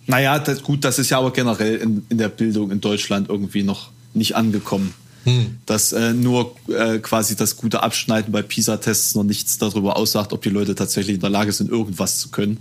[0.07, 3.63] Naja, das, gut, das ist ja aber generell in, in der Bildung in Deutschland irgendwie
[3.63, 4.93] noch nicht angekommen.
[5.23, 5.57] Hm.
[5.65, 10.41] Dass äh, nur äh, quasi das gute Abschneiden bei PISA-Tests noch nichts darüber aussagt, ob
[10.41, 12.57] die Leute tatsächlich in der Lage sind, irgendwas zu können.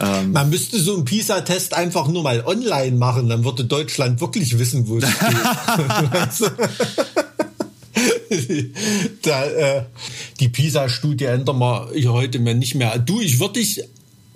[0.00, 4.58] Ähm Man müsste so einen PISA-Test einfach nur mal online machen, dann würde Deutschland wirklich
[4.58, 6.52] wissen, wo es steht.
[9.22, 9.82] da, äh,
[10.40, 12.98] die PISA-Studie ändern wir heute mir nicht mehr.
[12.98, 13.82] Du, ich würde dich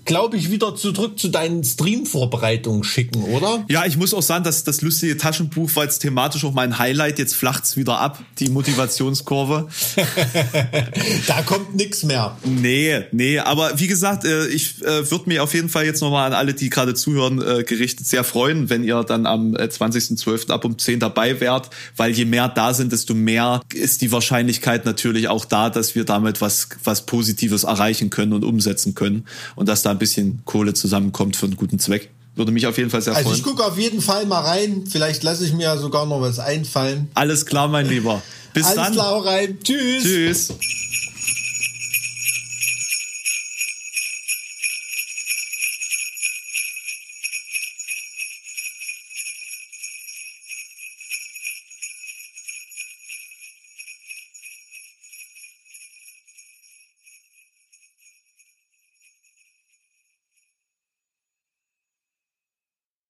[0.06, 3.64] glaube ich, wieder zurück zu deinen Stream-Vorbereitungen schicken, oder?
[3.68, 7.18] Ja, ich muss auch sagen, dass das lustige Taschenbuch war jetzt thematisch auch mein Highlight.
[7.18, 9.68] Jetzt flacht's wieder ab, die Motivationskurve.
[11.26, 12.36] da kommt nix mehr.
[12.44, 16.28] Nee, nee, aber wie gesagt, äh, ich äh, würde mich auf jeden Fall jetzt nochmal
[16.28, 20.50] an alle, die gerade zuhören, äh, gerichtet sehr freuen, wenn ihr dann am 20.12.
[20.50, 24.84] ab um 10 dabei wärt, weil je mehr da sind, desto mehr ist die Wahrscheinlichkeit
[24.84, 29.26] natürlich auch da, dass wir damit was, was Positives erreichen können und umsetzen können
[29.56, 32.10] und dass da ein bisschen Kohle zusammenkommt für einen guten Zweck.
[32.34, 33.26] Würde mich auf jeden Fall sehr freuen.
[33.26, 34.84] Also ich gucke auf jeden Fall mal rein.
[34.86, 37.08] Vielleicht lasse ich mir ja sogar noch was einfallen.
[37.14, 38.22] Alles klar, mein Lieber.
[38.52, 38.84] Bis Alles dann.
[38.84, 39.58] Alles klar, rein.
[39.62, 40.02] Tschüss.
[40.02, 40.54] Tschüss.